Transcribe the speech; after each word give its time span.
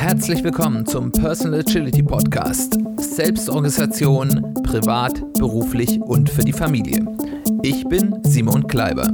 Herzlich 0.00 0.42
willkommen 0.42 0.86
zum 0.86 1.12
Personal 1.12 1.60
Agility 1.60 2.02
Podcast. 2.02 2.78
Selbstorganisation, 2.96 4.54
privat, 4.62 5.20
beruflich 5.34 6.00
und 6.00 6.30
für 6.30 6.40
die 6.40 6.54
Familie. 6.54 7.04
Ich 7.62 7.84
bin 7.84 8.18
Simon 8.24 8.66
Kleiber. 8.66 9.12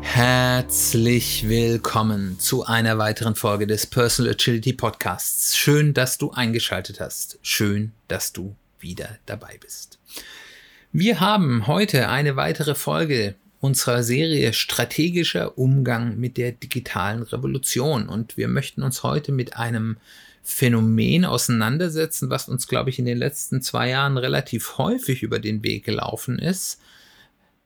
Herzlich 0.00 1.48
willkommen 1.48 2.40
zu 2.40 2.64
einer 2.64 2.98
weiteren 2.98 3.36
Folge 3.36 3.68
des 3.68 3.86
Personal 3.86 4.32
Agility 4.32 4.72
Podcasts. 4.72 5.56
Schön, 5.56 5.94
dass 5.94 6.18
du 6.18 6.32
eingeschaltet 6.32 6.98
hast. 6.98 7.38
Schön, 7.42 7.92
dass 8.08 8.32
du 8.32 8.56
wieder 8.80 9.18
dabei 9.24 9.56
bist. 9.60 10.00
Wir 10.90 11.20
haben 11.20 11.68
heute 11.68 12.08
eine 12.08 12.34
weitere 12.34 12.74
Folge 12.74 13.36
unserer 13.60 14.02
Serie 14.02 14.52
Strategischer 14.52 15.58
Umgang 15.58 16.18
mit 16.18 16.36
der 16.36 16.52
digitalen 16.52 17.22
Revolution. 17.22 18.08
Und 18.08 18.36
wir 18.36 18.48
möchten 18.48 18.82
uns 18.82 19.02
heute 19.02 19.32
mit 19.32 19.56
einem 19.56 19.96
Phänomen 20.42 21.24
auseinandersetzen, 21.24 22.30
was 22.30 22.48
uns, 22.48 22.68
glaube 22.68 22.90
ich, 22.90 22.98
in 22.98 23.04
den 23.04 23.18
letzten 23.18 23.60
zwei 23.60 23.90
Jahren 23.90 24.16
relativ 24.16 24.78
häufig 24.78 25.22
über 25.22 25.38
den 25.38 25.62
Weg 25.62 25.84
gelaufen 25.84 26.38
ist 26.38 26.78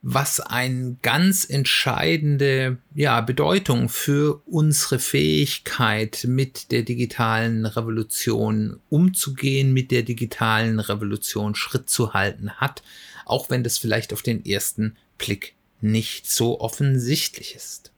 was 0.05 0.41
eine 0.41 0.97
ganz 1.01 1.49
entscheidende 1.49 2.77
ja, 2.93 3.21
Bedeutung 3.21 3.87
für 3.87 4.41
unsere 4.45 4.99
Fähigkeit, 4.99 6.25
mit 6.27 6.73
der 6.73 6.83
digitalen 6.83 7.65
Revolution 7.65 8.81
umzugehen, 8.89 9.71
mit 9.71 9.91
der 9.91 10.03
digitalen 10.03 10.81
Revolution 10.81 11.55
Schritt 11.55 11.89
zu 11.89 12.13
halten 12.13 12.51
hat, 12.51 12.83
auch 13.25 13.49
wenn 13.49 13.63
das 13.63 13.77
vielleicht 13.77 14.11
auf 14.11 14.21
den 14.21 14.45
ersten 14.45 14.97
Blick 15.17 15.55
nicht 15.83 16.29
so 16.29 16.59
offensichtlich 16.59 17.55
ist. 17.55 17.91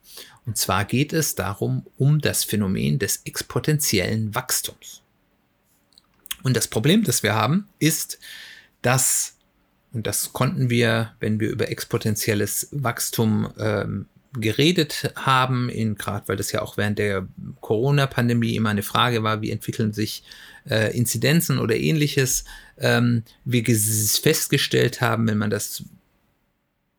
Und 0.46 0.58
zwar 0.58 0.86
geht 0.86 1.14
es 1.14 1.36
darum, 1.36 1.86
um 1.98 2.20
das 2.20 2.44
Phänomen 2.44 3.00
des 3.00 3.22
exponentiellen 3.26 4.36
Wachstums. 4.36 5.02
Und 6.44 6.56
das 6.56 6.68
Problem, 6.68 7.04
das 7.04 7.24
wir 7.24 7.34
haben, 7.34 7.68
ist, 7.80 8.20
dass 8.82 9.36
und 9.96 10.06
das 10.06 10.34
konnten 10.34 10.70
wir, 10.70 11.14
wenn 11.22 11.40
wir 11.40 11.50
über 11.50 11.72
exponentielles 11.72 12.68
Wachstum 12.72 13.50
ähm, 13.58 14.08
geredet 14.34 15.14
haben, 15.16 15.70
in 15.70 15.96
gerade 15.96 16.28
weil 16.28 16.36
das 16.36 16.52
ja 16.52 16.62
auch 16.62 16.76
während 16.76 17.00
der 17.00 17.26
Corona-Pandemie 17.62 18.58
immer 18.58 18.70
eine 18.70 18.84
Frage 18.84 19.24
war, 19.24 19.42
wie 19.42 19.52
entwickeln 19.52 19.94
sich 19.94 20.24
äh, 20.70 20.96
Inzidenzen 20.96 21.60
oder 21.60 21.78
ähnliches, 21.78 22.44
ähm, 22.78 23.24
wir 23.46 23.64
festgestellt 24.18 25.00
haben, 25.00 25.28
wenn 25.30 25.38
man 25.38 25.50
das 25.50 25.84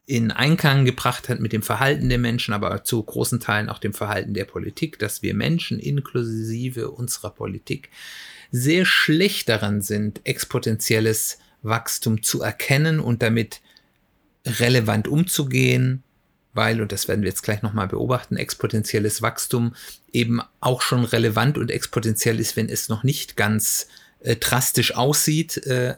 in 0.07 0.31
Einklang 0.31 0.85
gebracht 0.85 1.29
hat 1.29 1.41
mit 1.41 1.53
dem 1.53 1.63
Verhalten 1.63 2.09
der 2.09 2.19
Menschen, 2.19 2.55
aber 2.55 2.85
zu 2.85 3.03
großen 3.03 3.41
Teilen 3.41 3.69
auch 3.69 3.81
dem 3.81 3.93
Verhalten 3.93 4.35
der 4.35 4.45
Politik, 4.45 5.01
dass 5.01 5.21
wir 5.21 5.35
Menschen 5.35 5.81
inklusive 5.81 6.91
unserer 6.93 7.31
Politik 7.31 7.91
sehr 8.53 8.85
schlecht 8.85 9.49
daran 9.49 9.83
sind, 9.83 10.21
exponentielles 10.23 11.39
Wachstum 11.63 12.23
zu 12.23 12.41
erkennen 12.41 13.01
und 13.01 13.23
damit 13.23 13.61
relevant 14.45 15.09
umzugehen, 15.09 16.05
weil, 16.53 16.81
und 16.81 16.93
das 16.93 17.09
werden 17.09 17.23
wir 17.23 17.29
jetzt 17.29 17.43
gleich 17.43 17.63
nochmal 17.63 17.89
beobachten, 17.89 18.37
exponentielles 18.37 19.23
Wachstum 19.23 19.75
eben 20.13 20.41
auch 20.61 20.83
schon 20.83 21.05
relevant 21.05 21.59
und 21.59 21.71
exponentiell 21.71 22.39
ist, 22.39 22.57
wenn 22.57 22.69
es 22.69 22.89
noch 22.89 23.03
nicht 23.03 23.37
ganz 23.37 23.89
äh, 24.21 24.37
drastisch 24.37 24.95
aussieht. 24.95 25.59
Äh, 25.67 25.97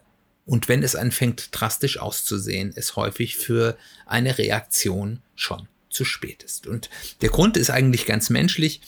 und 0.49 0.67
wenn 0.67 0.83
es 0.83 0.97
anfängt 0.97 1.51
drastisch 1.53 1.99
auszusehen, 1.99 2.73
es 2.75 2.97
häufig 2.97 3.37
für 3.37 3.77
eine 4.07 4.39
Reaktion 4.39 5.21
schon 5.35 5.69
zu 5.91 6.07
spät 6.07 6.43
ist. 6.43 6.67
Und 6.67 6.89
der 7.21 7.29
Grund 7.29 7.59
ist 7.59 7.69
eigentlich 7.69 8.07
ganz 8.07 8.31
menschlich. 8.31 8.81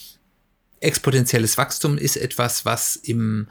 Exponentielles 0.79 1.59
Wachstum 1.59 1.99
ist 1.99 2.17
etwas, 2.17 2.65
was 2.65 2.95
im, 2.95 3.47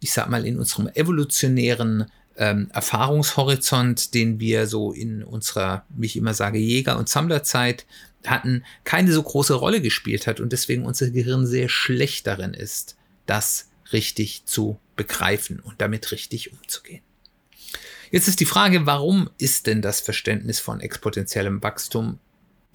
ich 0.00 0.12
sag 0.12 0.28
mal, 0.28 0.44
in 0.44 0.58
unserem 0.58 0.88
evolutionären 0.88 2.10
ähm, 2.36 2.68
Erfahrungshorizont, 2.72 4.12
den 4.12 4.40
wir 4.40 4.66
so 4.66 4.92
in 4.92 5.22
unserer, 5.22 5.86
wie 5.90 6.06
ich 6.06 6.16
immer 6.16 6.34
sage, 6.34 6.58
Jäger- 6.58 6.98
und 6.98 7.08
Sammlerzeit 7.08 7.86
hatten, 8.26 8.64
keine 8.82 9.12
so 9.12 9.22
große 9.22 9.54
Rolle 9.54 9.80
gespielt 9.80 10.26
hat 10.26 10.40
und 10.40 10.52
deswegen 10.52 10.84
unser 10.84 11.10
Gehirn 11.10 11.46
sehr 11.46 11.68
schlecht 11.68 12.26
darin 12.26 12.54
ist, 12.54 12.96
das 13.26 13.68
richtig 13.92 14.46
zu 14.46 14.80
begreifen 14.96 15.60
und 15.60 15.80
damit 15.80 16.10
richtig 16.10 16.52
umzugehen. 16.52 17.02
Jetzt 18.12 18.28
ist 18.28 18.40
die 18.40 18.44
Frage, 18.44 18.84
warum 18.84 19.30
ist 19.38 19.66
denn 19.66 19.80
das 19.80 20.02
Verständnis 20.02 20.60
von 20.60 20.80
exponentiellem 20.80 21.62
Wachstum 21.62 22.18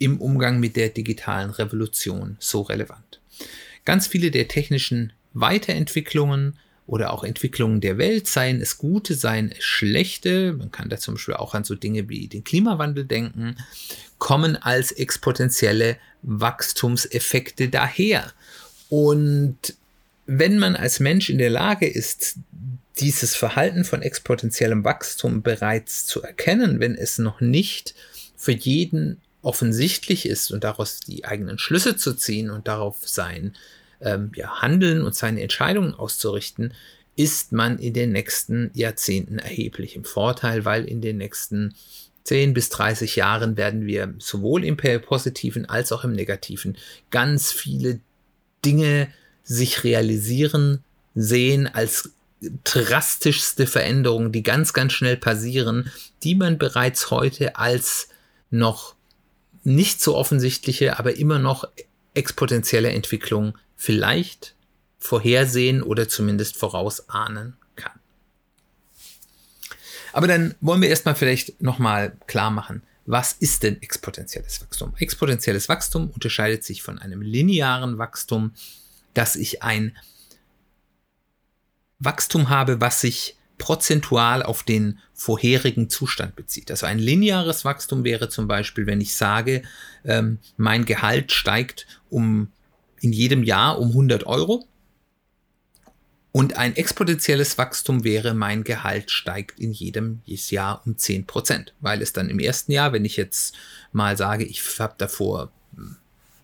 im 0.00 0.20
Umgang 0.20 0.58
mit 0.58 0.74
der 0.74 0.88
digitalen 0.88 1.50
Revolution 1.50 2.36
so 2.40 2.62
relevant? 2.62 3.20
Ganz 3.84 4.08
viele 4.08 4.32
der 4.32 4.48
technischen 4.48 5.12
Weiterentwicklungen 5.34 6.58
oder 6.88 7.12
auch 7.12 7.22
Entwicklungen 7.22 7.80
der 7.80 7.98
Welt, 7.98 8.26
seien 8.26 8.60
es 8.60 8.78
gute, 8.78 9.14
seien 9.14 9.52
es 9.52 9.62
schlechte, 9.62 10.54
man 10.54 10.72
kann 10.72 10.88
da 10.88 10.96
zum 10.96 11.14
Beispiel 11.14 11.34
auch 11.34 11.54
an 11.54 11.62
so 11.62 11.76
Dinge 11.76 12.08
wie 12.08 12.26
den 12.26 12.42
Klimawandel 12.42 13.04
denken, 13.04 13.54
kommen 14.18 14.56
als 14.56 14.90
exponentielle 14.90 15.98
Wachstumseffekte 16.22 17.68
daher. 17.68 18.32
Und 18.88 19.76
wenn 20.26 20.58
man 20.58 20.74
als 20.74 20.98
Mensch 20.98 21.30
in 21.30 21.38
der 21.38 21.50
Lage 21.50 21.86
ist, 21.86 22.38
dieses 23.00 23.34
Verhalten 23.34 23.84
von 23.84 24.02
exponentiellem 24.02 24.84
Wachstum 24.84 25.42
bereits 25.42 26.06
zu 26.06 26.22
erkennen, 26.22 26.80
wenn 26.80 26.94
es 26.94 27.18
noch 27.18 27.40
nicht 27.40 27.94
für 28.36 28.52
jeden 28.52 29.20
offensichtlich 29.42 30.26
ist 30.26 30.50
und 30.50 30.64
daraus 30.64 31.00
die 31.00 31.24
eigenen 31.24 31.58
Schlüsse 31.58 31.96
zu 31.96 32.14
ziehen 32.14 32.50
und 32.50 32.68
darauf 32.68 32.96
sein 33.06 33.54
ähm, 34.00 34.32
ja, 34.34 34.60
Handeln 34.60 35.02
und 35.02 35.14
seine 35.14 35.42
Entscheidungen 35.42 35.94
auszurichten, 35.94 36.74
ist 37.16 37.52
man 37.52 37.78
in 37.78 37.94
den 37.94 38.12
nächsten 38.12 38.70
Jahrzehnten 38.74 39.38
erheblich 39.38 39.96
im 39.96 40.04
Vorteil, 40.04 40.64
weil 40.64 40.84
in 40.84 41.00
den 41.00 41.16
nächsten 41.18 41.74
10 42.24 42.52
bis 42.52 42.68
30 42.68 43.16
Jahren 43.16 43.56
werden 43.56 43.86
wir 43.86 44.14
sowohl 44.18 44.64
im 44.64 44.76
positiven 44.76 45.66
als 45.66 45.92
auch 45.92 46.04
im 46.04 46.12
negativen 46.12 46.76
ganz 47.10 47.50
viele 47.50 48.00
Dinge 48.64 49.08
sich 49.42 49.82
realisieren 49.82 50.84
sehen 51.14 51.66
als 51.66 52.10
drastischste 52.40 53.66
Veränderungen, 53.66 54.32
die 54.32 54.42
ganz, 54.42 54.72
ganz 54.72 54.92
schnell 54.92 55.16
passieren, 55.16 55.90
die 56.22 56.34
man 56.34 56.58
bereits 56.58 57.10
heute 57.10 57.56
als 57.56 58.08
noch 58.50 58.94
nicht 59.64 60.00
so 60.00 60.16
offensichtliche, 60.16 60.98
aber 60.98 61.16
immer 61.16 61.38
noch 61.38 61.68
exponentielle 62.14 62.90
Entwicklung 62.90 63.58
vielleicht 63.76 64.54
vorhersehen 64.98 65.82
oder 65.82 66.08
zumindest 66.08 66.56
vorausahnen 66.56 67.56
kann. 67.76 67.98
Aber 70.12 70.26
dann 70.26 70.54
wollen 70.60 70.82
wir 70.82 70.88
erstmal 70.88 71.14
vielleicht 71.14 71.60
nochmal 71.62 72.16
klar 72.26 72.50
machen, 72.50 72.82
was 73.06 73.32
ist 73.32 73.62
denn 73.62 73.80
exponentielles 73.80 74.60
Wachstum? 74.60 74.94
Exponentielles 74.98 75.68
Wachstum 75.68 76.10
unterscheidet 76.10 76.62
sich 76.62 76.82
von 76.82 76.98
einem 76.98 77.22
linearen 77.22 77.96
Wachstum, 77.96 78.52
dass 79.14 79.34
ich 79.34 79.62
ein 79.62 79.96
Wachstum 81.98 82.48
habe, 82.48 82.80
was 82.80 83.00
sich 83.00 83.36
prozentual 83.58 84.42
auf 84.42 84.62
den 84.62 85.00
vorherigen 85.12 85.90
Zustand 85.90 86.36
bezieht. 86.36 86.70
Also 86.70 86.86
ein 86.86 86.98
lineares 86.98 87.64
Wachstum 87.64 88.04
wäre 88.04 88.28
zum 88.28 88.46
Beispiel, 88.46 88.86
wenn 88.86 89.00
ich 89.00 89.16
sage, 89.16 89.62
ähm, 90.04 90.38
mein 90.56 90.84
Gehalt 90.84 91.32
steigt 91.32 91.86
um 92.08 92.52
in 93.00 93.12
jedem 93.12 93.42
Jahr 93.42 93.78
um 93.78 93.88
100 93.88 94.26
Euro. 94.26 94.66
Und 96.30 96.56
ein 96.56 96.76
exponentielles 96.76 97.58
Wachstum 97.58 98.04
wäre, 98.04 98.32
mein 98.32 98.62
Gehalt 98.62 99.10
steigt 99.10 99.58
in 99.58 99.72
jedem 99.72 100.20
Jahr 100.24 100.82
um 100.86 100.96
10 100.96 101.26
Prozent, 101.26 101.74
weil 101.80 102.00
es 102.00 102.12
dann 102.12 102.28
im 102.28 102.38
ersten 102.38 102.70
Jahr, 102.70 102.92
wenn 102.92 103.04
ich 103.04 103.16
jetzt 103.16 103.56
mal 103.92 104.16
sage, 104.16 104.44
ich 104.44 104.62
habe 104.78 104.94
davor 104.98 105.50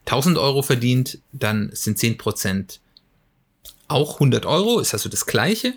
1000 0.07 0.37
Euro 0.37 0.63
verdient, 0.63 1.21
dann 1.33 1.71
sind 1.73 1.99
10 1.99 2.19
Prozent 2.19 2.81
auch 3.89 4.15
100 4.15 4.47
Euro, 4.47 4.81
ist 4.81 4.95
also 4.95 5.09
das 5.09 5.27
gleiche. 5.27 5.75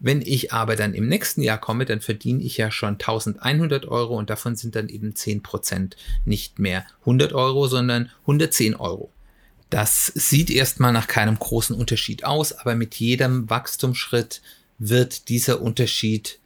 Wenn 0.00 0.20
ich 0.20 0.52
aber 0.52 0.74
dann 0.74 0.94
im 0.94 1.06
nächsten 1.06 1.42
Jahr 1.42 1.58
komme, 1.58 1.84
dann 1.84 2.00
verdiene 2.00 2.42
ich 2.42 2.56
ja 2.56 2.70
schon 2.70 2.94
1100 2.94 3.86
Euro 3.86 4.16
und 4.16 4.30
davon 4.30 4.56
sind 4.56 4.74
dann 4.74 4.88
eben 4.88 5.14
10 5.14 5.42
Prozent 5.42 5.96
nicht 6.24 6.58
mehr 6.58 6.84
100 7.00 7.32
Euro, 7.32 7.68
sondern 7.68 8.10
110 8.22 8.74
Euro. 8.74 9.10
Das 9.70 10.12
sieht 10.14 10.50
erstmal 10.50 10.92
nach 10.92 11.06
keinem 11.06 11.38
großen 11.38 11.74
Unterschied 11.74 12.24
aus, 12.24 12.52
aber 12.52 12.74
mit 12.74 12.96
jedem 12.96 13.48
Wachstumsschritt 13.48 14.42
wird 14.78 15.28
dieser 15.28 15.62
Unterschied 15.62 16.40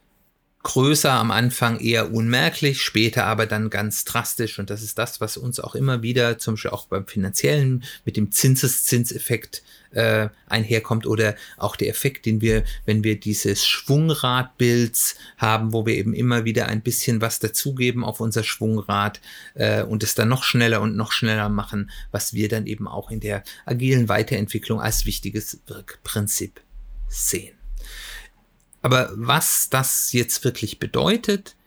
größer 0.67 1.13
am 1.13 1.31
Anfang 1.31 1.79
eher 1.79 2.13
unmerklich, 2.13 2.81
später 2.81 3.25
aber 3.25 3.45
dann 3.45 3.69
ganz 3.69 4.03
drastisch. 4.03 4.59
Und 4.59 4.69
das 4.69 4.83
ist 4.83 4.97
das, 4.97 5.21
was 5.21 5.37
uns 5.37 5.61
auch 5.61 5.75
immer 5.75 6.01
wieder, 6.01 6.39
zum 6.39 6.55
Beispiel 6.55 6.71
auch 6.71 6.87
beim 6.87 7.07
finanziellen, 7.07 7.85
mit 8.03 8.17
dem 8.17 8.33
Zinseszinseffekt 8.33 9.63
äh, 9.91 10.27
einherkommt 10.49 11.07
oder 11.07 11.35
auch 11.55 11.77
der 11.77 11.87
Effekt, 11.87 12.25
den 12.25 12.41
wir, 12.41 12.65
wenn 12.85 13.05
wir 13.05 13.17
dieses 13.17 13.65
Schwungradbilds 13.65 15.15
haben, 15.37 15.71
wo 15.71 15.85
wir 15.85 15.95
eben 15.95 16.13
immer 16.13 16.43
wieder 16.43 16.67
ein 16.67 16.81
bisschen 16.81 17.21
was 17.21 17.39
dazugeben 17.39 18.03
auf 18.03 18.19
unser 18.19 18.43
Schwungrad 18.43 19.21
äh, 19.53 19.83
und 19.83 20.03
es 20.03 20.15
dann 20.15 20.27
noch 20.27 20.43
schneller 20.43 20.81
und 20.81 20.97
noch 20.97 21.13
schneller 21.13 21.47
machen, 21.47 21.91
was 22.11 22.33
wir 22.33 22.49
dann 22.49 22.67
eben 22.67 22.89
auch 22.89 23.09
in 23.09 23.21
der 23.21 23.41
agilen 23.65 24.09
Weiterentwicklung 24.09 24.81
als 24.81 25.05
wichtiges 25.05 25.61
Wirkprinzip 25.67 26.59
sehen. 27.07 27.56
Aber 28.87 29.11
was 29.15 29.67
das 29.67 30.13
jetzt 30.13 30.45
wirklich 30.45 30.79
bedeutet, 30.79 31.57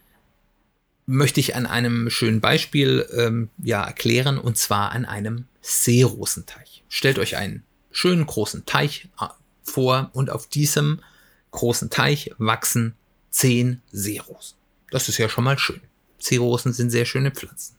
möchte 1.05 1.39
ich 1.39 1.55
an 1.55 1.67
einem 1.67 2.09
schönen 2.09 2.41
Beispiel 2.41 3.07
ähm, 3.15 3.51
ja, 3.63 3.85
erklären, 3.85 4.39
und 4.39 4.57
zwar 4.57 4.93
an 4.93 5.05
einem 5.05 5.45
Seerosenteich. 5.61 6.83
Stellt 6.89 7.19
euch 7.19 7.37
einen 7.37 7.63
schönen 7.91 8.25
großen 8.25 8.65
Teich 8.65 9.11
äh, 9.21 9.27
vor 9.63 10.09
und 10.15 10.31
auf 10.31 10.47
diesem 10.47 11.03
großen 11.51 11.91
Teich 11.91 12.31
wachsen 12.39 12.95
zehn 13.29 13.83
Seerosen. 13.93 14.57
Das 14.91 15.11
ist 15.11 15.19
ja 15.19 15.29
schon 15.29 15.45
mal 15.45 15.59
schön. 15.59 15.83
Seerosen 16.19 16.73
sind 16.73 16.89
sehr 16.89 17.05
schöne 17.05 17.33
Pflanzen. 17.33 17.77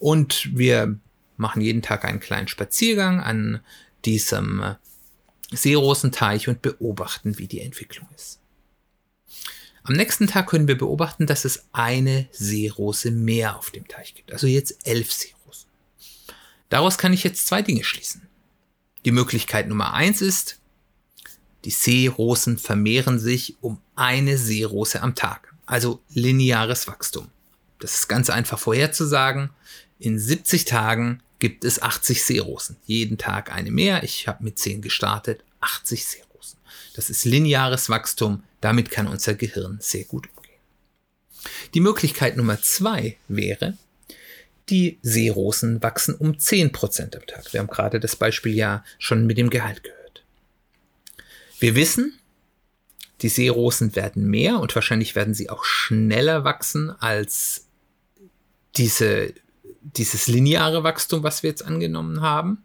Und 0.00 0.48
wir 0.52 0.98
machen 1.36 1.62
jeden 1.62 1.82
Tag 1.82 2.04
einen 2.04 2.18
kleinen 2.18 2.48
Spaziergang 2.48 3.20
an 3.20 3.60
diesem 4.04 4.74
Seerosenteich 5.52 6.48
und 6.48 6.60
beobachten, 6.60 7.38
wie 7.38 7.46
die 7.46 7.60
Entwicklung 7.60 8.08
ist. 8.16 8.40
Am 9.88 9.94
nächsten 9.94 10.26
Tag 10.26 10.48
können 10.48 10.68
wir 10.68 10.76
beobachten, 10.76 11.26
dass 11.26 11.46
es 11.46 11.64
eine 11.72 12.28
Seerose 12.30 13.10
mehr 13.10 13.56
auf 13.56 13.70
dem 13.70 13.88
Teich 13.88 14.14
gibt. 14.14 14.30
Also 14.30 14.46
jetzt 14.46 14.86
elf 14.86 15.10
Seerosen. 15.10 15.70
Daraus 16.68 16.98
kann 16.98 17.14
ich 17.14 17.24
jetzt 17.24 17.46
zwei 17.46 17.62
Dinge 17.62 17.82
schließen. 17.82 18.28
Die 19.06 19.12
Möglichkeit 19.12 19.66
Nummer 19.66 19.94
eins 19.94 20.20
ist, 20.20 20.60
die 21.64 21.70
Seerosen 21.70 22.58
vermehren 22.58 23.18
sich 23.18 23.56
um 23.62 23.80
eine 23.96 24.36
Seerose 24.36 25.00
am 25.00 25.14
Tag. 25.14 25.54
Also 25.64 26.02
lineares 26.10 26.86
Wachstum. 26.86 27.28
Das 27.78 27.94
ist 27.94 28.08
ganz 28.08 28.28
einfach 28.28 28.58
vorherzusagen. 28.58 29.48
In 29.98 30.18
70 30.18 30.66
Tagen 30.66 31.22
gibt 31.38 31.64
es 31.64 31.80
80 31.80 32.22
Seerosen. 32.22 32.76
Jeden 32.84 33.16
Tag 33.16 33.50
eine 33.50 33.70
mehr. 33.70 34.02
Ich 34.02 34.28
habe 34.28 34.44
mit 34.44 34.58
10 34.58 34.82
gestartet. 34.82 35.44
80 35.60 36.04
Seerosen. 36.04 36.27
Das 36.98 37.10
ist 37.10 37.24
lineares 37.24 37.90
Wachstum. 37.90 38.42
Damit 38.60 38.90
kann 38.90 39.06
unser 39.06 39.34
Gehirn 39.34 39.78
sehr 39.80 40.02
gut 40.02 40.28
umgehen. 40.34 40.58
Die 41.72 41.80
Möglichkeit 41.80 42.36
Nummer 42.36 42.60
zwei 42.60 43.16
wäre, 43.28 43.78
die 44.68 44.98
Seerosen 45.02 45.80
wachsen 45.80 46.16
um 46.16 46.32
10% 46.32 47.14
am 47.14 47.24
Tag. 47.24 47.52
Wir 47.52 47.60
haben 47.60 47.68
gerade 47.68 48.00
das 48.00 48.16
Beispiel 48.16 48.52
ja 48.52 48.84
schon 48.98 49.28
mit 49.28 49.38
dem 49.38 49.48
Gehalt 49.48 49.84
gehört. 49.84 50.24
Wir 51.60 51.76
wissen, 51.76 52.18
die 53.20 53.28
Seerosen 53.28 53.94
werden 53.94 54.28
mehr 54.28 54.58
und 54.58 54.74
wahrscheinlich 54.74 55.14
werden 55.14 55.34
sie 55.34 55.50
auch 55.50 55.62
schneller 55.62 56.42
wachsen 56.42 56.90
als 57.00 57.66
diese, 58.76 59.34
dieses 59.82 60.26
lineare 60.26 60.82
Wachstum, 60.82 61.22
was 61.22 61.44
wir 61.44 61.50
jetzt 61.50 61.64
angenommen 61.64 62.22
haben 62.22 62.64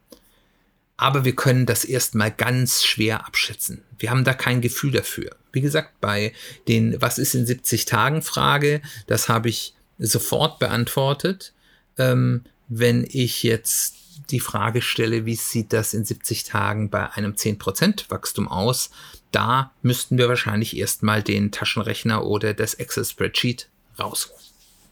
aber 0.98 1.26
wir 1.26 1.36
können 1.36 1.66
das 1.66 1.86
erstmal 1.86 2.32
ganz 2.32 2.84
schwer 2.84 3.26
abschätzen. 3.26 3.84
Wir 3.98 4.10
haben 4.12 4.24
da 4.24 4.34
kein 4.34 4.62
Gefühl 4.62 4.92
dafür. 4.92 5.36
Wie 5.52 5.62
gesagt, 5.62 6.00
bei 6.02 6.34
den 6.68 7.02
Was 7.02 7.18
ist 7.18 7.36
in 7.36 7.46
70 7.46 7.86
Tagen 7.86 8.22
Frage, 8.22 8.82
das 9.08 9.30
habe 9.30 9.50
ich 9.50 9.76
sofort 9.98 10.60
beantwortet. 10.60 11.54
Ähm, 11.98 12.44
wenn 12.68 13.06
ich 13.10 13.44
jetzt 13.44 13.96
die 14.30 14.40
Frage 14.40 14.82
stelle, 14.82 15.26
wie 15.26 15.36
sieht 15.36 15.74
das 15.74 15.94
in 15.94 16.06
70 16.06 16.44
Tagen 16.44 16.90
bei 16.90 17.12
einem 17.12 17.34
10% 17.34 18.10
Wachstum 18.10 18.48
aus, 18.48 18.92
da 19.32 19.74
müssten 19.82 20.18
wir 20.18 20.30
wahrscheinlich 20.30 20.78
erstmal 20.78 21.24
den 21.24 21.52
Taschenrechner 21.52 22.26
oder 22.26 22.54
das 22.54 22.76
Excel-Spreadsheet 22.76 23.70
rausholen. 24.00 24.44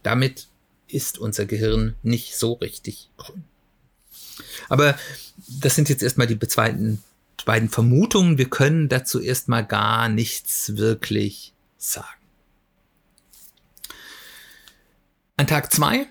Damit 0.04 0.48
ist 0.88 1.20
unser 1.20 1.46
Gehirn 1.46 1.96
nicht 2.04 2.36
so 2.36 2.54
richtig 2.54 3.10
grün. 3.18 3.44
Aber 4.70 4.98
das 5.48 5.76
sind 5.76 5.90
jetzt 5.90 6.04
erstmal 6.04 6.28
die 6.28 6.36
beiden, 6.36 7.04
beiden 7.46 7.70
Vermutungen. 7.70 8.38
Wir 8.38 8.50
können 8.50 8.90
dazu 8.90 9.20
erstmal 9.20 9.66
gar 9.66 10.10
nichts 10.10 10.78
wirklich 10.78 11.54
sagen. 11.78 12.08
An 15.38 15.48
Tag 15.48 15.74
2 15.74 16.08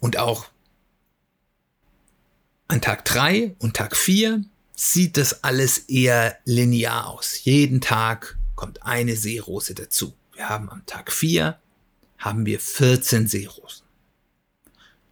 und 0.00 0.16
auch 0.16 0.46
an 2.68 2.80
Tag 2.80 3.04
3 3.04 3.56
und 3.58 3.76
Tag 3.76 3.96
4 3.96 4.44
sieht 4.74 5.16
das 5.16 5.42
alles 5.42 5.78
eher 5.78 6.38
linear 6.44 7.08
aus. 7.08 7.44
Jeden 7.44 7.80
Tag 7.80 8.38
kommt 8.54 8.82
eine 8.84 9.16
Seerose 9.16 9.74
dazu. 9.74 10.14
Wir 10.34 10.48
haben 10.48 10.70
am 10.70 10.86
Tag 10.86 11.10
4 11.10 11.58
haben 12.18 12.46
wir 12.46 12.60
14 12.60 13.26
Seerosen. 13.26 13.87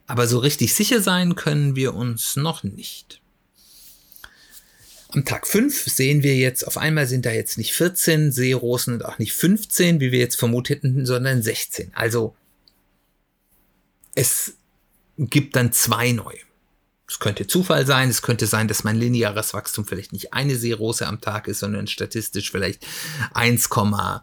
Aber 0.07 0.25
so 0.25 0.39
richtig 0.39 0.73
sicher 0.73 1.01
sein 1.01 1.35
können 1.35 1.75
wir 1.75 1.93
uns 1.93 2.37
noch 2.37 2.63
nicht. 2.63 3.21
Am 5.09 5.25
Tag 5.25 5.47
5 5.47 5.85
sehen 5.85 6.23
wir 6.23 6.35
jetzt, 6.35 6.65
auf 6.65 6.77
einmal 6.77 7.07
sind 7.07 7.25
da 7.25 7.31
jetzt 7.31 7.57
nicht 7.57 7.73
14 7.73 8.31
Seerosen 8.31 8.95
und 8.95 9.05
auch 9.05 9.19
nicht 9.19 9.33
15, 9.33 9.99
wie 9.99 10.11
wir 10.11 10.19
jetzt 10.19 10.37
vermutet 10.37 10.83
hätten, 10.83 11.05
sondern 11.05 11.41
16. 11.41 11.91
Also 11.93 12.35
es 14.15 14.53
gibt 15.17 15.55
dann 15.55 15.71
zwei 15.71 16.11
neue. 16.11 16.39
Es 17.07 17.19
könnte 17.19 17.47
Zufall 17.47 17.85
sein, 17.85 18.09
es 18.09 18.21
könnte 18.21 18.47
sein, 18.47 18.67
dass 18.67 18.83
mein 18.83 18.97
lineares 18.97 19.53
Wachstum 19.53 19.85
vielleicht 19.85 20.11
nicht 20.11 20.33
eine 20.33 20.57
Seerose 20.57 21.07
am 21.07 21.21
Tag 21.21 21.47
ist, 21.47 21.59
sondern 21.59 21.87
statistisch 21.87 22.51
vielleicht 22.51 22.85
1,5 23.33 24.21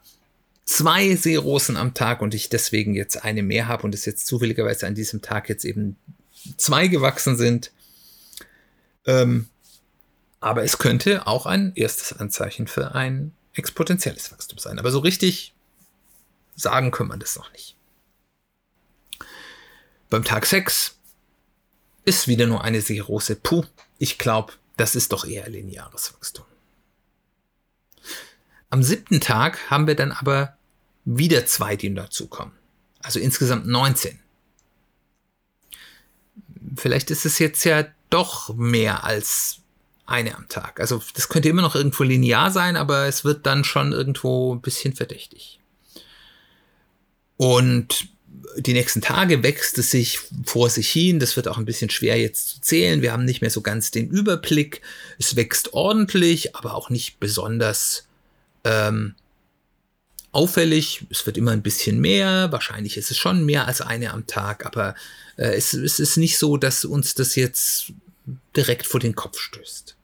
zwei 0.64 1.14
Seerosen 1.16 1.76
am 1.76 1.94
Tag 1.94 2.22
und 2.22 2.34
ich 2.34 2.48
deswegen 2.48 2.94
jetzt 2.94 3.22
eine 3.24 3.42
mehr 3.42 3.68
habe 3.68 3.82
und 3.84 3.94
es 3.94 4.04
jetzt 4.04 4.26
zufälligerweise 4.26 4.86
an 4.86 4.94
diesem 4.94 5.22
Tag 5.22 5.48
jetzt 5.48 5.64
eben 5.64 5.96
zwei 6.56 6.88
gewachsen 6.88 7.36
sind. 7.36 7.72
Ähm, 9.06 9.48
aber 10.40 10.62
es 10.62 10.78
könnte 10.78 11.26
auch 11.26 11.46
ein 11.46 11.72
erstes 11.74 12.12
Anzeichen 12.12 12.66
für 12.66 12.94
ein 12.94 13.32
exponentielles 13.54 14.32
Wachstum 14.32 14.58
sein. 14.58 14.78
Aber 14.78 14.90
so 14.90 14.98
richtig 14.98 15.54
sagen 16.56 16.90
können 16.90 17.10
wir 17.10 17.16
das 17.16 17.36
noch 17.36 17.52
nicht. 17.52 17.76
Beim 20.10 20.24
Tag 20.24 20.46
6 20.46 20.96
ist 22.04 22.28
wieder 22.28 22.46
nur 22.46 22.62
eine 22.62 22.80
Seerose. 22.80 23.36
Puh, 23.36 23.64
ich 23.98 24.18
glaube, 24.18 24.52
das 24.76 24.94
ist 24.94 25.12
doch 25.12 25.24
eher 25.24 25.48
lineares 25.48 26.12
Wachstum. 26.14 26.44
Am 28.74 28.82
siebten 28.82 29.20
Tag 29.20 29.70
haben 29.70 29.86
wir 29.86 29.94
dann 29.94 30.10
aber 30.10 30.56
wieder 31.04 31.46
zwei, 31.46 31.76
die 31.76 31.94
dazukommen. 31.94 32.54
Also 32.98 33.20
insgesamt 33.20 33.68
19. 33.68 34.18
Vielleicht 36.74 37.12
ist 37.12 37.24
es 37.24 37.38
jetzt 37.38 37.62
ja 37.62 37.86
doch 38.10 38.52
mehr 38.56 39.04
als 39.04 39.58
eine 40.06 40.34
am 40.34 40.48
Tag. 40.48 40.80
Also 40.80 41.00
das 41.14 41.28
könnte 41.28 41.48
immer 41.48 41.62
noch 41.62 41.76
irgendwo 41.76 42.02
linear 42.02 42.50
sein, 42.50 42.74
aber 42.74 43.06
es 43.06 43.24
wird 43.24 43.46
dann 43.46 43.62
schon 43.62 43.92
irgendwo 43.92 44.52
ein 44.52 44.60
bisschen 44.60 44.92
verdächtig. 44.92 45.60
Und 47.36 48.08
die 48.56 48.72
nächsten 48.72 49.02
Tage 49.02 49.44
wächst 49.44 49.78
es 49.78 49.92
sich 49.92 50.18
vor 50.44 50.68
sich 50.68 50.90
hin. 50.90 51.20
Das 51.20 51.36
wird 51.36 51.46
auch 51.46 51.58
ein 51.58 51.64
bisschen 51.64 51.90
schwer 51.90 52.18
jetzt 52.18 52.48
zu 52.48 52.60
zählen. 52.60 53.02
Wir 53.02 53.12
haben 53.12 53.24
nicht 53.24 53.40
mehr 53.40 53.50
so 53.50 53.60
ganz 53.60 53.92
den 53.92 54.10
Überblick. 54.10 54.82
Es 55.16 55.36
wächst 55.36 55.74
ordentlich, 55.74 56.56
aber 56.56 56.74
auch 56.74 56.90
nicht 56.90 57.20
besonders 57.20 58.08
ähm, 58.64 59.14
auffällig. 60.32 61.06
Es 61.10 61.24
wird 61.26 61.36
immer 61.36 61.52
ein 61.52 61.62
bisschen 61.62 62.00
mehr. 62.00 62.50
Wahrscheinlich 62.50 62.96
ist 62.96 63.10
es 63.10 63.16
schon 63.16 63.44
mehr 63.44 63.66
als 63.66 63.80
eine 63.80 64.12
am 64.12 64.26
Tag, 64.26 64.66
aber 64.66 64.94
äh, 65.36 65.54
es, 65.54 65.72
es 65.72 66.00
ist 66.00 66.16
nicht 66.16 66.38
so, 66.38 66.56
dass 66.56 66.84
uns 66.84 67.14
das 67.14 67.36
jetzt 67.36 67.92
direkt 68.56 68.86
vor 68.86 69.00
den 69.00 69.14
Kopf 69.14 69.38
stößt. 69.38 69.96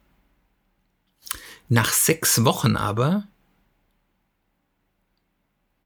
Nach 1.69 1.93
sechs 1.93 2.45
Wochen 2.45 2.77
aber 2.77 3.27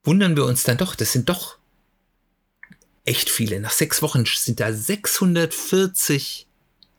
wundern 0.03 0.37
wir 0.37 0.45
uns 0.45 0.65
dann 0.65 0.77
doch, 0.77 0.95
das 0.95 1.13
sind 1.13 1.29
doch 1.29 1.59
echt 3.05 3.31
viele. 3.31 3.61
Nach 3.61 3.71
sechs 3.71 4.03
Wochen 4.03 4.25
sind 4.27 4.61
da 4.61 4.73
640 4.73 6.47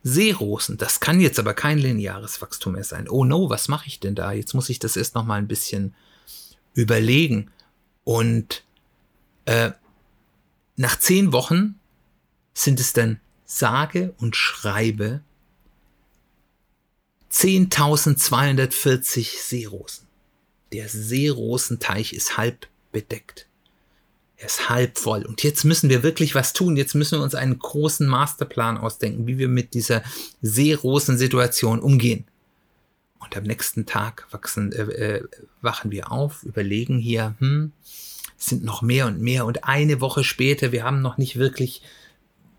Seerosen. 0.08 0.78
Das 0.78 1.00
kann 1.00 1.20
jetzt 1.20 1.40
aber 1.40 1.56
kein 1.56 1.80
lineares 1.80 2.40
Wachstum 2.40 2.74
mehr 2.74 2.84
sein. 2.84 3.10
Oh 3.10 3.26
no, 3.26 3.50
was 3.50 3.68
mache 3.68 3.88
ich 3.88 4.00
denn 4.00 4.14
da? 4.14 4.34
Jetzt 4.34 4.54
muss 4.54 4.70
ich 4.70 4.78
das 4.78 4.96
erst 4.96 5.16
noch 5.16 5.26
mal 5.26 5.40
ein 5.40 5.48
bisschen 5.48 5.96
überlegen. 6.76 7.50
Und 8.04 8.64
äh, 9.46 9.72
nach 10.76 11.00
zehn 11.00 11.34
Wochen 11.34 11.80
sind 12.54 12.80
es 12.80 12.94
dann 12.94 13.20
sage 13.46 14.14
und 14.18 14.36
schreibe 14.36 15.22
10.240 17.32 19.42
Seerosen. 19.42 20.06
Der 20.72 20.88
Seerosenteich 20.88 22.14
ist 22.14 22.38
halb 22.38 22.68
bedeckt 22.92 23.48
er 24.38 24.48
ist 24.48 24.70
halb 24.70 24.98
voll. 24.98 25.24
Und 25.24 25.44
jetzt 25.44 25.63
müssen 25.63 25.89
wir 25.89 26.04
wirklich 26.04 26.36
was 26.36 26.54
tun. 26.54 26.75
Jetzt 26.75 26.94
müssen 26.94 27.20
wir 27.20 27.24
uns 27.24 27.36
einen 27.36 27.58
großen 27.58 28.08
Masterplan 28.08 28.77
ausdenken, 28.77 29.27
wie 29.27 29.38
wir 29.38 29.48
mit 29.48 29.74
dieser 29.74 30.04
Seerosen-Situation 30.42 31.80
umgehen. 31.80 32.25
Und 33.20 33.36
am 33.38 33.44
nächsten 33.44 33.86
Tag 33.86 34.27
wachsen, 34.32 34.72
äh, 34.74 34.84
äh, 34.84 35.24
wachen 35.62 35.92
wir 35.92 36.12
auf, 36.12 36.44
überlegen 36.44 37.00
hier, 37.00 37.36
hm, 37.39 37.72
es 38.38 38.48
sind 38.48 38.63
noch 38.63 38.82
mehr 38.82 39.08
und 39.08 39.22
mehr. 39.22 39.46
Und 39.46 39.63
eine 39.63 40.01
Woche 40.01 40.24
später, 40.24 40.72
wir 40.72 40.84
haben 40.84 41.01
noch 41.01 41.18
nicht 41.18 41.38
wirklich 41.38 41.82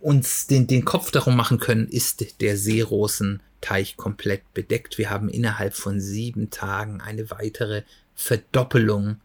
uns 0.00 0.47
den, 0.47 0.66
den 0.66 0.85
Kopf 0.85 1.11
darum 1.11 1.37
machen 1.37 1.59
können, 1.59 1.88
ist 1.88 2.40
der 2.40 2.56
Seerosenteich 2.56 3.97
komplett 3.97 4.54
bedeckt. 4.54 4.99
Wir 4.99 5.11
haben 5.11 5.28
innerhalb 5.28 5.75
von 5.75 6.00
sieben 6.00 6.50
Tagen 6.50 7.00
eine 7.00 7.30
weitere 7.30 7.83
Verdoppelung 8.14 9.21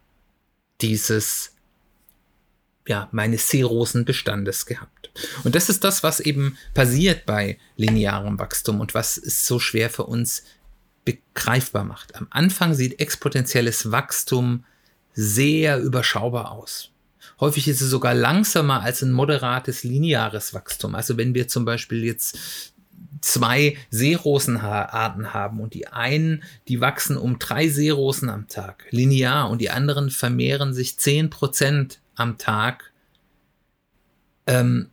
dieses 0.81 1.50
ja, 2.87 3.09
meines 3.11 3.49
Seerosenbestandes 3.49 4.65
gehabt. 4.65 5.11
Und 5.43 5.55
das 5.55 5.69
ist 5.69 5.83
das, 5.83 6.03
was 6.03 6.19
eben 6.19 6.57
passiert 6.73 7.25
bei 7.25 7.57
linearem 7.75 8.39
Wachstum 8.39 8.79
und 8.79 8.93
was 8.93 9.17
es 9.17 9.45
so 9.45 9.59
schwer 9.59 9.89
für 9.89 10.03
uns 10.03 10.43
begreifbar 11.05 11.83
macht. 11.83 12.15
Am 12.15 12.27
Anfang 12.29 12.73
sieht 12.73 12.99
exponentielles 12.99 13.91
Wachstum 13.91 14.65
sehr 15.13 15.79
überschaubar 15.79 16.51
aus. 16.51 16.89
Häufig 17.39 17.67
ist 17.67 17.81
es 17.81 17.89
sogar 17.89 18.13
langsamer 18.13 18.81
als 18.81 19.01
ein 19.01 19.11
moderates 19.11 19.83
lineares 19.83 20.53
Wachstum. 20.53 20.95
Also 20.95 21.17
wenn 21.17 21.33
wir 21.33 21.47
zum 21.47 21.65
Beispiel 21.65 22.03
jetzt 22.03 22.37
zwei 23.21 23.77
Seerosenarten 23.89 25.33
haben 25.33 25.59
und 25.59 25.73
die 25.73 25.87
einen, 25.87 26.43
die 26.67 26.81
wachsen 26.81 27.17
um 27.17 27.39
drei 27.39 27.67
Seerosen 27.67 28.29
am 28.29 28.47
Tag, 28.47 28.85
linear, 28.91 29.49
und 29.49 29.59
die 29.59 29.69
anderen 29.69 30.09
vermehren 30.09 30.73
sich 30.73 30.97
zehn 30.97 31.29
Prozent 31.29 31.99
am 32.15 32.37
Tag, 32.37 32.91
ähm, 34.47 34.89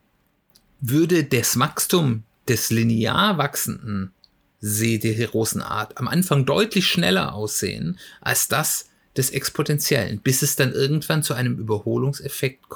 würde 0.81 1.25
das 1.25 1.59
Wachstum 1.59 2.25
des 2.49 2.71
linear 2.71 3.39
wachsenden 3.39 4.13
Seerosenart 4.61 5.99
am 5.99 6.09
Anfang 6.09 6.47
deutlich 6.47 6.87
schneller 6.87 7.35
aussehen 7.35 7.99
als 8.21 8.49
das 8.49 8.87
des 9.17 9.31
Exponentiellen, 9.31 10.21
bis 10.21 10.43
es 10.43 10.57
dann 10.57 10.73
irgendwann 10.73 11.23
zu 11.23 11.35
einem 11.35 11.59
Überholungseffekt 11.59 12.67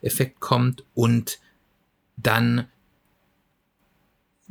Effekt 0.00 0.40
kommt 0.40 0.84
und 0.94 1.38
dann 2.16 2.66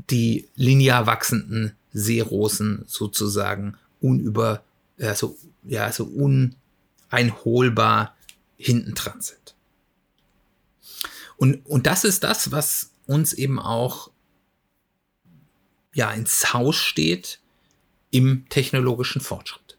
die 0.10 0.48
linear 0.56 1.08
wachsenden 1.08 1.76
Seerosen 1.92 2.84
sozusagen 2.88 3.78
unüber, 4.00 4.64
also, 5.00 5.36
ja, 5.64 5.86
also 5.86 6.06
uneinholbar 7.10 8.16
hinten 8.58 8.94
dran 8.96 9.22
sind. 9.22 9.56
Und, 11.38 11.66
und 11.66 11.86
das 11.86 12.04
ist 12.04 12.24
das, 12.24 12.52
was 12.52 12.92
uns 13.06 13.34
eben 13.34 13.60
auch 13.60 14.12
ja, 15.94 16.12
ins 16.12 16.54
Haus 16.54 16.76
steht 16.76 17.40
im 18.12 18.48
technologischen 18.50 19.22
Fortschritt. 19.22 19.78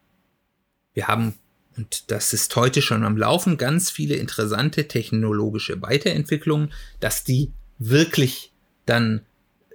Wir 0.95 1.07
haben, 1.07 1.35
und 1.77 2.11
das 2.11 2.33
ist 2.33 2.55
heute 2.57 2.83
schon 2.83 3.05
am 3.05 3.17
Laufen, 3.17 3.57
ganz 3.57 3.91
viele 3.91 4.17
interessante 4.17 4.89
technologische 4.89 5.81
Weiterentwicklungen, 5.83 6.73
dass 7.01 7.25
die 7.25 7.53
wirklich 7.79 8.53
dann 8.87 9.25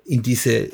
in 0.06 0.22
diese 0.22 0.70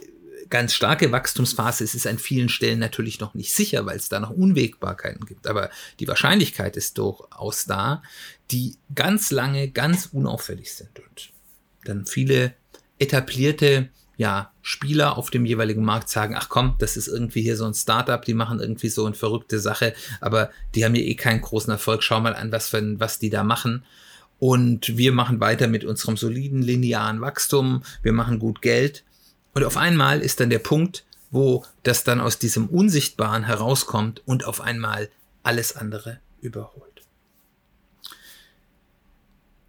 ganz 0.50 0.74
starke 0.74 1.12
Wachstumsphase 1.12 1.84
ist 1.84 1.96
es 1.96 2.08
an 2.08 2.18
vielen 2.18 2.50
Stellen 2.50 2.79
natürlich 2.79 3.20
noch 3.20 3.34
nicht 3.34 3.53
sicher, 3.53 3.86
weil 3.86 3.98
es 3.98 4.10
da 4.10 4.20
noch 4.20 4.32
Unwägbarkeiten 4.32 5.25
gibt. 5.25 5.48
Aber 5.48 5.70
die 6.00 6.08
Wahrscheinlichkeit 6.08 6.77
ist 6.77 6.98
durchaus 6.98 7.65
da, 7.65 8.01
die 8.51 8.77
ganz 8.94 9.32
lange 9.32 9.70
ganz 9.70 10.10
unauffällig 10.12 10.74
sind 10.74 11.00
und 11.00 11.32
dann 11.86 12.06
viele 12.06 12.53
etablierte 12.98 13.89
ja, 14.18 14.51
Spieler 14.62 15.18
auf 15.18 15.29
dem 15.29 15.46
jeweiligen 15.46 15.86
Markt 15.86 16.10
sagen, 16.10 16.36
ach 16.38 16.50
komm, 16.50 16.75
das 16.79 16.98
ist 16.98 17.08
irgendwie 17.08 17.41
hier 17.41 17.56
so 17.56 17.65
ein 17.65 17.74
Startup, 17.74 18.22
die 18.22 18.34
machen 18.34 18.60
irgendwie 18.60 18.89
so 18.89 19.06
eine 19.06 19.15
verrückte 19.15 19.60
Sache, 19.60 19.94
aber 20.20 20.50
die 20.75 20.84
haben 20.84 20.94
ja 20.94 21.03
eh 21.03 21.15
keinen 21.15 21.39
großen 21.39 21.72
Erfolg. 21.72 22.03
Schau 22.03 22.20
mal 22.20 22.36
an, 22.36 22.51
was, 22.51 22.68
für, 22.68 23.00
was 23.00 23.20
die 23.20 23.29
da 23.29 23.46
machen. 23.46 23.86
Und 24.38 24.98
wir 24.98 25.13
machen 25.13 25.39
weiter 25.39 25.68
mit 25.68 25.86
unserem 25.86 26.18
soliden 26.18 26.62
linearen 26.62 27.22
Wachstum. 27.22 27.84
Wir 28.03 28.12
machen 28.12 28.39
gut 28.39 28.62
Geld. 28.62 29.06
Und 29.59 29.65
auf 29.65 29.75
einmal 29.75 30.21
ist 30.21 30.39
dann 30.39 30.49
der 30.49 30.59
Punkt, 30.59 31.03
wo 31.31 31.65
das 31.83 32.05
dann 32.05 32.21
aus 32.21 32.39
diesem 32.39 32.69
Unsichtbaren 32.69 33.43
herauskommt 33.43 34.21
und 34.25 34.45
auf 34.45 34.61
einmal 34.61 35.09
alles 35.43 35.75
andere 35.75 36.21
überholt. 36.39 37.01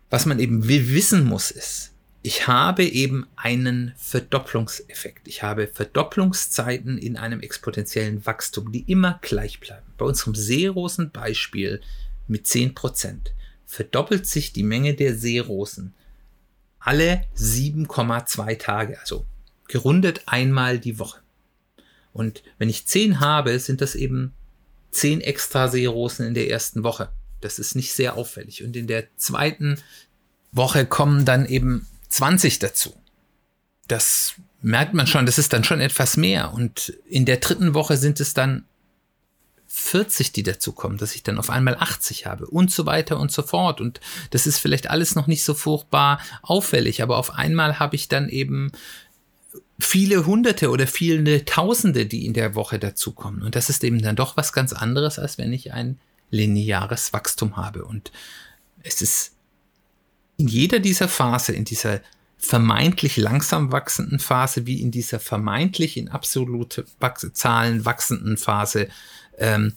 Was 0.08 0.26
man 0.26 0.38
eben 0.38 0.68
wissen 0.68 1.24
muss, 1.24 1.50
ist, 1.50 1.90
ich 2.22 2.46
habe 2.46 2.84
eben 2.84 3.26
einen 3.34 3.92
Verdopplungseffekt. 3.96 5.26
Ich 5.26 5.42
habe 5.42 5.66
Verdopplungszeiten 5.66 6.96
in 6.96 7.16
einem 7.16 7.40
exponentiellen 7.40 8.24
Wachstum, 8.24 8.70
die 8.70 8.88
immer 8.88 9.18
gleich 9.22 9.58
bleiben. 9.58 9.92
Bei 9.98 10.04
unserem 10.04 10.36
Seerosen 10.36 11.10
Beispiel 11.10 11.80
mit 12.28 12.46
10% 12.46 13.32
verdoppelt 13.66 14.24
sich 14.24 14.52
die 14.52 14.62
Menge 14.62 14.94
der 14.94 15.16
Seerosen 15.16 15.94
alle 16.78 17.24
7,2 17.36 18.56
Tage, 18.56 19.00
also 19.00 19.26
gerundet 19.70 20.22
einmal 20.26 20.78
die 20.78 20.98
Woche. 20.98 21.20
Und 22.12 22.42
wenn 22.58 22.68
ich 22.68 22.86
10 22.86 23.20
habe, 23.20 23.58
sind 23.58 23.80
das 23.80 23.94
eben 23.94 24.34
10 24.90 25.20
extra 25.20 25.68
Seerosen 25.68 26.26
in 26.26 26.34
der 26.34 26.50
ersten 26.50 26.82
Woche. 26.82 27.10
Das 27.40 27.58
ist 27.58 27.76
nicht 27.76 27.94
sehr 27.94 28.16
auffällig. 28.16 28.64
Und 28.64 28.76
in 28.76 28.88
der 28.88 29.04
zweiten 29.16 29.80
Woche 30.52 30.86
kommen 30.86 31.24
dann 31.24 31.46
eben 31.46 31.86
20 32.08 32.58
dazu. 32.58 32.94
Das 33.86 34.34
merkt 34.60 34.92
man 34.92 35.06
schon, 35.06 35.24
das 35.24 35.38
ist 35.38 35.52
dann 35.52 35.64
schon 35.64 35.80
etwas 35.80 36.16
mehr. 36.16 36.52
Und 36.52 36.92
in 37.08 37.24
der 37.24 37.36
dritten 37.36 37.72
Woche 37.72 37.96
sind 37.96 38.18
es 38.18 38.34
dann 38.34 38.64
40, 39.68 40.32
die 40.32 40.42
dazu 40.42 40.72
kommen, 40.72 40.98
dass 40.98 41.14
ich 41.14 41.22
dann 41.22 41.38
auf 41.38 41.48
einmal 41.48 41.76
80 41.76 42.26
habe 42.26 42.48
und 42.48 42.72
so 42.72 42.86
weiter 42.86 43.20
und 43.20 43.30
so 43.30 43.42
fort. 43.42 43.80
Und 43.80 44.00
das 44.30 44.48
ist 44.48 44.58
vielleicht 44.58 44.90
alles 44.90 45.14
noch 45.14 45.28
nicht 45.28 45.44
so 45.44 45.54
furchtbar 45.54 46.20
auffällig, 46.42 47.04
aber 47.04 47.18
auf 47.18 47.34
einmal 47.34 47.78
habe 47.78 47.94
ich 47.94 48.08
dann 48.08 48.28
eben 48.28 48.72
viele 49.80 50.26
Hunderte 50.26 50.70
oder 50.70 50.86
viele 50.86 51.44
Tausende, 51.44 52.06
die 52.06 52.26
in 52.26 52.32
der 52.32 52.54
Woche 52.54 52.78
dazukommen. 52.78 53.42
Und 53.42 53.56
das 53.56 53.70
ist 53.70 53.84
eben 53.84 54.00
dann 54.02 54.16
doch 54.16 54.36
was 54.36 54.52
ganz 54.52 54.72
anderes, 54.72 55.18
als 55.18 55.38
wenn 55.38 55.52
ich 55.52 55.72
ein 55.72 55.98
lineares 56.30 57.12
Wachstum 57.12 57.56
habe. 57.56 57.84
Und 57.84 58.12
es 58.82 59.02
ist 59.02 59.32
in 60.36 60.48
jeder 60.48 60.78
dieser 60.78 61.08
Phase, 61.08 61.52
in 61.52 61.64
dieser 61.64 62.00
vermeintlich 62.38 63.16
langsam 63.16 63.70
wachsenden 63.70 64.18
Phase, 64.18 64.66
wie 64.66 64.80
in 64.80 64.90
dieser 64.90 65.20
vermeintlich 65.20 65.96
in 65.96 66.08
absolute 66.08 66.86
Zahlen 67.32 67.84
wachsenden 67.84 68.38
Phase, 68.38 68.88
ähm, 69.36 69.74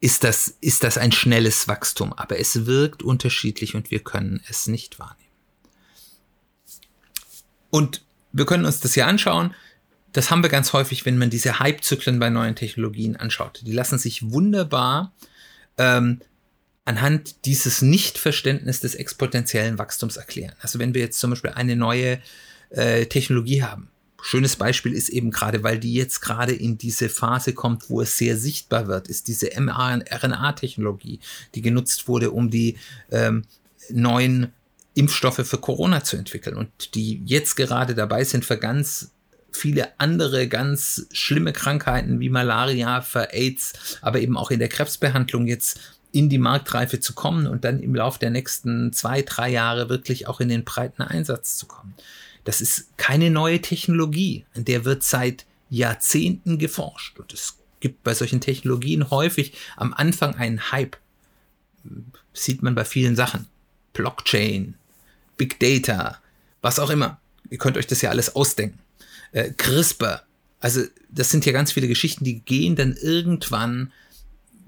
ist, 0.00 0.24
das, 0.24 0.48
ist 0.60 0.84
das 0.84 0.98
ein 0.98 1.12
schnelles 1.12 1.68
Wachstum. 1.68 2.12
Aber 2.12 2.38
es 2.38 2.66
wirkt 2.66 3.02
unterschiedlich 3.02 3.74
und 3.74 3.90
wir 3.90 4.00
können 4.00 4.42
es 4.48 4.66
nicht 4.66 4.98
wahrnehmen. 4.98 5.20
Und 7.70 8.04
wir 8.34 8.46
können 8.46 8.66
uns 8.66 8.80
das 8.80 8.94
hier 8.94 9.06
anschauen. 9.06 9.54
Das 10.12 10.30
haben 10.30 10.42
wir 10.42 10.50
ganz 10.50 10.72
häufig, 10.72 11.06
wenn 11.06 11.18
man 11.18 11.30
diese 11.30 11.58
Hype-Zyklen 11.60 12.18
bei 12.18 12.30
neuen 12.30 12.54
Technologien 12.54 13.16
anschaut. 13.16 13.62
Die 13.64 13.72
lassen 13.72 13.98
sich 13.98 14.30
wunderbar 14.30 15.12
ähm, 15.78 16.20
anhand 16.84 17.46
dieses 17.46 17.80
Nichtverständnis 17.80 18.80
des 18.80 18.94
exponentiellen 18.94 19.78
Wachstums 19.78 20.16
erklären. 20.16 20.54
Also 20.60 20.78
wenn 20.78 20.94
wir 20.94 21.00
jetzt 21.00 21.18
zum 21.18 21.30
Beispiel 21.30 21.52
eine 21.52 21.76
neue 21.76 22.20
äh, 22.70 23.06
Technologie 23.06 23.62
haben, 23.62 23.88
schönes 24.20 24.56
Beispiel 24.56 24.94
ist 24.94 25.10
eben 25.10 25.30
gerade, 25.30 25.62
weil 25.62 25.78
die 25.78 25.94
jetzt 25.94 26.20
gerade 26.20 26.54
in 26.54 26.78
diese 26.78 27.08
Phase 27.08 27.52
kommt, 27.52 27.88
wo 27.90 28.00
es 28.00 28.18
sehr 28.18 28.36
sichtbar 28.36 28.88
wird, 28.88 29.08
ist 29.08 29.28
diese 29.28 29.50
mRNA-Technologie, 29.58 31.20
die 31.54 31.62
genutzt 31.62 32.08
wurde, 32.08 32.30
um 32.30 32.50
die 32.50 32.78
ähm, 33.10 33.44
neuen 33.90 34.52
Impfstoffe 34.94 35.46
für 35.46 35.58
Corona 35.58 36.04
zu 36.04 36.16
entwickeln 36.16 36.56
und 36.56 36.94
die 36.94 37.22
jetzt 37.24 37.56
gerade 37.56 37.94
dabei 37.94 38.24
sind, 38.24 38.44
für 38.44 38.58
ganz 38.58 39.10
viele 39.52 39.98
andere 39.98 40.48
ganz 40.48 41.06
schlimme 41.12 41.52
Krankheiten 41.52 42.20
wie 42.20 42.28
Malaria, 42.28 43.00
für 43.00 43.32
AIDS, 43.32 43.72
aber 44.00 44.20
eben 44.20 44.36
auch 44.36 44.50
in 44.50 44.58
der 44.58 44.68
Krebsbehandlung 44.68 45.46
jetzt 45.46 45.80
in 46.12 46.28
die 46.28 46.38
Marktreife 46.38 47.00
zu 47.00 47.12
kommen 47.12 47.46
und 47.46 47.64
dann 47.64 47.80
im 47.80 47.94
Laufe 47.94 48.18
der 48.20 48.30
nächsten 48.30 48.92
zwei, 48.92 49.22
drei 49.22 49.50
Jahre 49.50 49.88
wirklich 49.88 50.28
auch 50.28 50.40
in 50.40 50.48
den 50.48 50.64
breiten 50.64 51.02
Einsatz 51.02 51.56
zu 51.56 51.66
kommen. 51.66 51.94
Das 52.44 52.60
ist 52.60 52.96
keine 52.96 53.30
neue 53.30 53.60
Technologie, 53.60 54.44
an 54.54 54.64
der 54.64 54.84
wird 54.84 55.02
seit 55.02 55.44
Jahrzehnten 55.70 56.58
geforscht 56.58 57.18
und 57.18 57.32
es 57.32 57.58
gibt 57.80 58.04
bei 58.04 58.14
solchen 58.14 58.40
Technologien 58.40 59.10
häufig 59.10 59.54
am 59.76 59.92
Anfang 59.92 60.36
einen 60.36 60.70
Hype. 60.70 60.96
Sieht 62.32 62.62
man 62.62 62.74
bei 62.74 62.84
vielen 62.84 63.16
Sachen. 63.16 63.46
Blockchain, 63.92 64.74
Big 65.36 65.58
Data, 65.60 66.18
was 66.62 66.78
auch 66.78 66.90
immer. 66.90 67.20
Ihr 67.50 67.58
könnt 67.58 67.76
euch 67.76 67.86
das 67.86 68.02
ja 68.02 68.10
alles 68.10 68.34
ausdenken. 68.34 68.78
Äh, 69.32 69.50
CRISPR. 69.50 70.22
Also 70.60 70.82
das 71.10 71.30
sind 71.30 71.44
ja 71.44 71.52
ganz 71.52 71.72
viele 71.72 71.88
Geschichten, 71.88 72.24
die 72.24 72.40
gehen 72.40 72.76
dann 72.76 72.96
irgendwann 72.96 73.92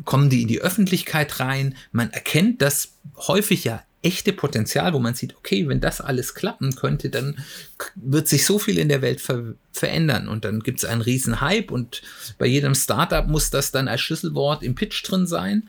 kommen 0.05 0.29
die 0.29 0.43
in 0.43 0.49
die 0.49 0.61
Öffentlichkeit 0.61 1.41
rein. 1.41 1.75
Man 1.93 2.11
erkennt, 2.11 2.61
dass 2.63 2.91
häufig 3.17 3.65
ja 3.65 3.83
echte 4.03 4.33
Potenzial, 4.33 4.93
wo 4.93 4.99
man 4.99 5.15
sieht, 5.15 5.37
okay, 5.37 5.67
wenn 5.69 5.81
das 5.81 6.01
alles 6.01 6.35
klappen 6.35 6.77
könnte, 6.77 7.11
dann 7.11 7.39
wird 7.97 8.29
sich 8.29 8.45
so 8.45 8.59
viel 8.59 8.79
in 8.79 8.89
der 8.89 9.03
Welt 9.03 9.21
ver 9.21 9.55
verändern 9.73 10.29
und 10.29 10.45
dann 10.45 10.61
gibt 10.61 10.79
es 10.79 10.85
einen 10.85 11.03
riesen 11.03 11.41
Hype 11.41 11.71
und 11.71 12.03
bei 12.39 12.47
jedem 12.47 12.75
Startup 12.75 13.27
muss 13.27 13.51
das 13.51 13.73
dann 13.73 13.89
als 13.89 14.01
Schlüsselwort 14.01 14.63
im 14.63 14.75
Pitch 14.75 15.03
drin 15.07 15.27
sein 15.27 15.69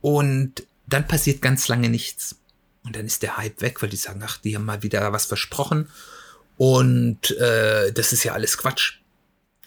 und 0.00 0.62
dann 0.86 1.06
passiert 1.06 1.42
ganz 1.42 1.68
lange 1.68 1.90
nichts. 1.90 2.36
Und 2.84 2.96
dann 2.96 3.06
ist 3.06 3.22
der 3.22 3.36
Hype 3.36 3.60
weg, 3.62 3.82
weil 3.82 3.88
die 3.88 3.96
sagen, 3.96 4.22
ach, 4.24 4.38
die 4.38 4.54
haben 4.54 4.64
mal 4.64 4.82
wieder 4.82 5.12
was 5.12 5.24
versprochen 5.24 5.88
und 6.56 7.30
äh, 7.38 7.92
das 7.92 8.12
ist 8.12 8.24
ja 8.24 8.32
alles 8.32 8.58
Quatsch. 8.58 8.98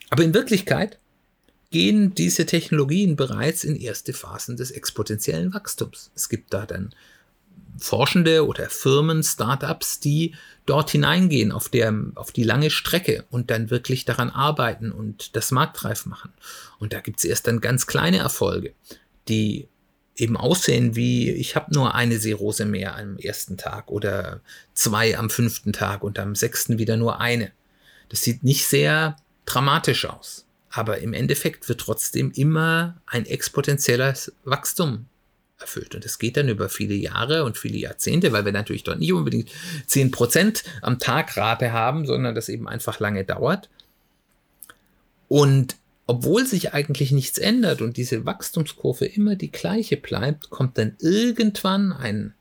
Aber 0.09 0.23
in 0.23 0.33
Wirklichkeit 0.33 0.99
gehen 1.69 2.15
diese 2.15 2.45
Technologien 2.45 3.15
bereits 3.15 3.63
in 3.63 3.75
erste 3.75 4.13
Phasen 4.13 4.55
des 4.55 4.71
exponentiellen 4.71 5.53
Wachstums. 5.53 6.11
Es 6.15 6.29
gibt 6.29 6.53
da 6.53 6.65
dann 6.65 6.93
Forschende 7.77 8.47
oder 8.47 8.69
Firmen, 8.69 9.21
Startups, 9.21 9.99
die 9.99 10.33
dort 10.65 10.89
hineingehen 10.89 11.51
auf, 11.51 11.69
der, 11.69 11.93
auf 12.15 12.31
die 12.31 12.43
lange 12.43 12.69
Strecke 12.69 13.25
und 13.29 13.51
dann 13.51 13.69
wirklich 13.69 14.05
daran 14.05 14.29
arbeiten 14.29 14.91
und 14.91 15.35
das 15.35 15.51
marktreif 15.51 16.05
machen. 16.05 16.31
Und 16.79 16.93
da 16.93 17.01
gibt 17.01 17.19
es 17.19 17.25
erst 17.25 17.47
dann 17.47 17.61
ganz 17.61 17.85
kleine 17.85 18.17
Erfolge, 18.17 18.73
die 19.27 19.67
eben 20.17 20.35
aussehen 20.35 20.95
wie, 20.95 21.31
ich 21.31 21.55
habe 21.55 21.73
nur 21.73 21.95
eine 21.95 22.19
Seerose 22.19 22.65
mehr 22.65 22.97
am 22.97 23.17
ersten 23.17 23.57
Tag 23.57 23.89
oder 23.89 24.41
zwei 24.73 25.17
am 25.17 25.29
fünften 25.29 25.73
Tag 25.73 26.03
und 26.03 26.19
am 26.19 26.35
sechsten 26.35 26.77
wieder 26.77 26.97
nur 26.97 27.21
eine. 27.21 27.51
Das 28.09 28.23
sieht 28.23 28.43
nicht 28.43 28.67
sehr 28.67 29.15
dramatisch 29.45 30.05
aus. 30.05 30.45
Aber 30.69 30.99
im 30.99 31.13
Endeffekt 31.13 31.69
wird 31.69 31.81
trotzdem 31.81 32.31
immer 32.31 32.97
ein 33.05 33.25
exponentielles 33.25 34.33
Wachstum 34.43 35.05
erfüllt. 35.59 35.95
Und 35.95 36.05
das 36.05 36.19
geht 36.19 36.37
dann 36.37 36.49
über 36.49 36.69
viele 36.69 36.93
Jahre 36.93 37.43
und 37.43 37.57
viele 37.57 37.77
Jahrzehnte, 37.77 38.31
weil 38.31 38.45
wir 38.45 38.51
natürlich 38.51 38.83
dort 38.83 38.99
nicht 38.99 39.13
unbedingt 39.13 39.49
10% 39.89 40.63
am 40.81 40.99
Tag 40.99 41.35
Rate 41.37 41.71
haben, 41.71 42.05
sondern 42.05 42.35
das 42.35 42.49
eben 42.49 42.67
einfach 42.67 42.99
lange 42.99 43.23
dauert. 43.23 43.69
Und 45.27 45.75
obwohl 46.07 46.45
sich 46.45 46.73
eigentlich 46.73 47.11
nichts 47.11 47.37
ändert 47.37 47.81
und 47.81 47.97
diese 47.97 48.25
Wachstumskurve 48.25 49.05
immer 49.05 49.35
die 49.35 49.51
gleiche 49.51 49.97
bleibt, 49.97 50.49
kommt 50.49 50.77
dann 50.77 50.95
irgendwann 50.99 51.91
ein 51.91 52.33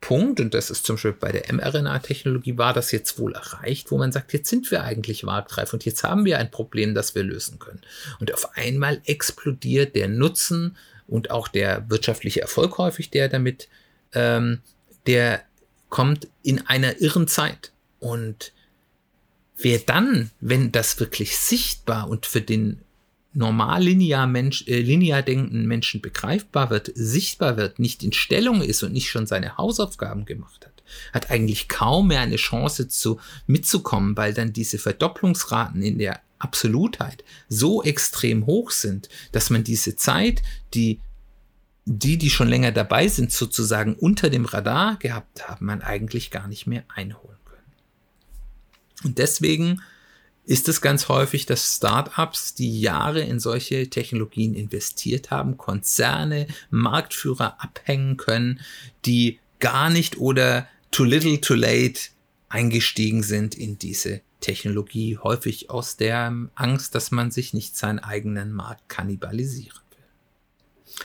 Punkt, 0.00 0.38
und 0.38 0.54
das 0.54 0.70
ist 0.70 0.86
zum 0.86 0.94
Beispiel 0.94 1.12
bei 1.12 1.32
der 1.32 1.52
mRNA-Technologie, 1.52 2.56
war 2.56 2.72
das 2.72 2.92
jetzt 2.92 3.18
wohl 3.18 3.34
erreicht, 3.34 3.90
wo 3.90 3.98
man 3.98 4.12
sagt, 4.12 4.32
jetzt 4.32 4.48
sind 4.48 4.70
wir 4.70 4.84
eigentlich 4.84 5.24
marktreif 5.24 5.72
und 5.72 5.84
jetzt 5.84 6.04
haben 6.04 6.24
wir 6.24 6.38
ein 6.38 6.50
Problem, 6.50 6.94
das 6.94 7.14
wir 7.14 7.24
lösen 7.24 7.58
können. 7.58 7.80
Und 8.20 8.32
auf 8.32 8.56
einmal 8.56 9.00
explodiert 9.06 9.96
der 9.96 10.08
Nutzen 10.08 10.76
und 11.08 11.30
auch 11.30 11.48
der 11.48 11.90
wirtschaftliche 11.90 12.40
Erfolg 12.40 12.78
häufig, 12.78 13.10
der 13.10 13.28
damit, 13.28 13.68
ähm, 14.12 14.60
der 15.06 15.42
kommt 15.88 16.28
in 16.42 16.66
einer 16.66 17.00
irren 17.00 17.26
Zeit. 17.26 17.72
Und 17.98 18.52
wer 19.58 19.78
dann, 19.78 20.30
wenn 20.40 20.72
das 20.72 20.98
wirklich 21.00 21.36
sichtbar 21.36 22.08
und 22.08 22.26
für 22.26 22.40
den 22.40 22.80
normal 23.34 23.82
linear, 23.82 24.26
Mensch, 24.26 24.66
äh, 24.66 24.80
linear 24.80 25.22
denkenden 25.22 25.66
Menschen 25.66 26.00
begreifbar 26.00 26.70
wird, 26.70 26.90
sichtbar 26.94 27.56
wird, 27.56 27.78
nicht 27.78 28.02
in 28.02 28.12
Stellung 28.12 28.62
ist 28.62 28.82
und 28.82 28.92
nicht 28.92 29.10
schon 29.10 29.26
seine 29.26 29.56
Hausaufgaben 29.56 30.24
gemacht 30.24 30.66
hat, 30.66 30.82
hat 31.12 31.30
eigentlich 31.30 31.68
kaum 31.68 32.08
mehr 32.08 32.20
eine 32.20 32.36
Chance 32.36 32.88
zu 32.88 33.20
mitzukommen, 33.46 34.16
weil 34.16 34.32
dann 34.32 34.52
diese 34.52 34.78
Verdopplungsraten 34.78 35.82
in 35.82 35.98
der 35.98 36.20
Absolutheit 36.38 37.24
so 37.48 37.82
extrem 37.82 38.46
hoch 38.46 38.70
sind, 38.70 39.08
dass 39.32 39.50
man 39.50 39.64
diese 39.64 39.96
Zeit, 39.96 40.42
die 40.74 41.00
die, 41.90 42.18
die 42.18 42.28
schon 42.28 42.48
länger 42.48 42.70
dabei 42.70 43.08
sind, 43.08 43.32
sozusagen 43.32 43.94
unter 43.94 44.28
dem 44.28 44.44
Radar 44.44 44.96
gehabt 44.98 45.48
haben, 45.48 45.64
man 45.64 45.80
eigentlich 45.80 46.30
gar 46.30 46.46
nicht 46.46 46.66
mehr 46.66 46.84
einholen. 46.94 47.37
Und 49.08 49.16
deswegen 49.16 49.80
ist 50.44 50.68
es 50.68 50.82
ganz 50.82 51.08
häufig, 51.08 51.46
dass 51.46 51.76
Startups, 51.76 52.54
die 52.54 52.78
Jahre 52.78 53.22
in 53.22 53.40
solche 53.40 53.88
Technologien 53.88 54.54
investiert 54.54 55.30
haben, 55.30 55.56
Konzerne, 55.56 56.46
Marktführer 56.68 57.62
abhängen 57.62 58.18
können, 58.18 58.60
die 59.06 59.38
gar 59.60 59.88
nicht 59.88 60.18
oder 60.18 60.68
too 60.90 61.04
little 61.04 61.40
too 61.40 61.54
late 61.54 62.00
eingestiegen 62.50 63.22
sind 63.22 63.54
in 63.54 63.78
diese 63.78 64.20
Technologie, 64.40 65.16
häufig 65.16 65.70
aus 65.70 65.96
der 65.96 66.34
Angst, 66.54 66.94
dass 66.94 67.10
man 67.10 67.30
sich 67.30 67.54
nicht 67.54 67.78
seinen 67.78 67.98
eigenen 67.98 68.52
Markt 68.52 68.90
kannibalisieren 68.90 69.80
will. 69.90 70.96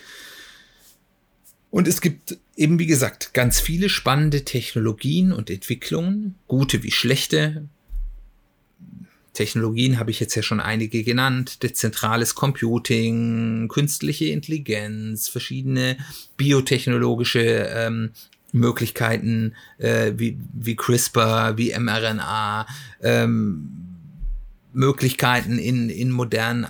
Und 1.70 1.88
es 1.88 2.02
gibt 2.02 2.38
eben, 2.58 2.80
wie 2.80 2.86
gesagt, 2.86 3.34
ganz 3.34 3.62
viele 3.62 3.88
spannende 3.88 4.44
Technologien 4.44 5.32
und 5.32 5.50
Entwicklungen, 5.50 6.36
gute 6.48 6.84
wie 6.84 6.92
schlechte. 6.92 7.68
Technologien 9.34 10.00
habe 10.00 10.12
ich 10.12 10.20
jetzt 10.20 10.36
ja 10.36 10.44
schon 10.44 10.60
einige 10.60 11.04
genannt, 11.04 11.64
dezentrales 11.64 12.36
Computing, 12.36 13.68
künstliche 13.68 14.26
Intelligenz, 14.26 15.28
verschiedene 15.28 15.98
biotechnologische 16.38 17.42
ähm, 17.42 18.12
Möglichkeiten 18.52 19.56
äh, 19.80 20.14
wie, 20.16 20.38
wie 20.54 20.76
CRISPR, 20.76 21.58
wie 21.58 21.74
mRNA, 21.78 22.68
ähm, 23.02 23.70
Möglichkeiten 24.72 25.58
in, 25.60 25.90
in 25.90 26.12
modernen 26.12 26.68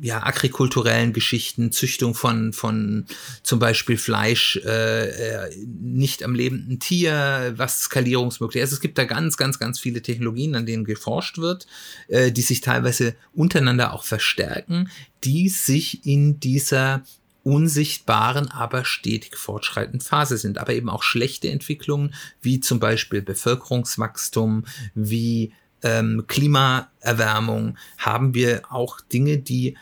ja, 0.00 0.22
agrikulturellen 0.22 1.12
Geschichten, 1.12 1.72
Züchtung 1.72 2.14
von, 2.14 2.52
von 2.52 3.06
zum 3.42 3.58
Beispiel 3.58 3.96
Fleisch, 3.96 4.56
äh, 4.64 5.08
äh, 5.08 5.56
nicht 5.66 6.22
am 6.22 6.34
lebenden 6.34 6.80
Tier, 6.80 7.54
was 7.56 7.80
skalierungsmöglich 7.82 8.62
ist. 8.62 8.68
Also 8.68 8.76
es 8.76 8.80
gibt 8.80 8.98
da 8.98 9.04
ganz, 9.04 9.36
ganz, 9.36 9.58
ganz 9.58 9.80
viele 9.80 10.02
Technologien, 10.02 10.54
an 10.54 10.66
denen 10.66 10.84
geforscht 10.84 11.38
wird, 11.38 11.66
äh, 12.08 12.30
die 12.30 12.42
sich 12.42 12.60
teilweise 12.60 13.14
untereinander 13.32 13.94
auch 13.94 14.04
verstärken, 14.04 14.90
die 15.24 15.48
sich 15.48 16.06
in 16.06 16.40
dieser 16.40 17.02
unsichtbaren, 17.42 18.50
aber 18.50 18.84
stetig 18.84 19.36
fortschreitenden 19.36 20.00
Phase 20.00 20.36
sind. 20.36 20.58
Aber 20.58 20.74
eben 20.74 20.90
auch 20.90 21.04
schlechte 21.04 21.48
Entwicklungen, 21.48 22.12
wie 22.42 22.60
zum 22.60 22.80
Beispiel 22.80 23.22
Bevölkerungswachstum, 23.22 24.64
wie 24.94 25.52
ähm, 25.82 26.24
Klimaerwärmung, 26.26 27.76
haben 27.98 28.34
wir 28.34 28.62
auch 28.70 29.00
Dinge, 29.00 29.38
die 29.38 29.76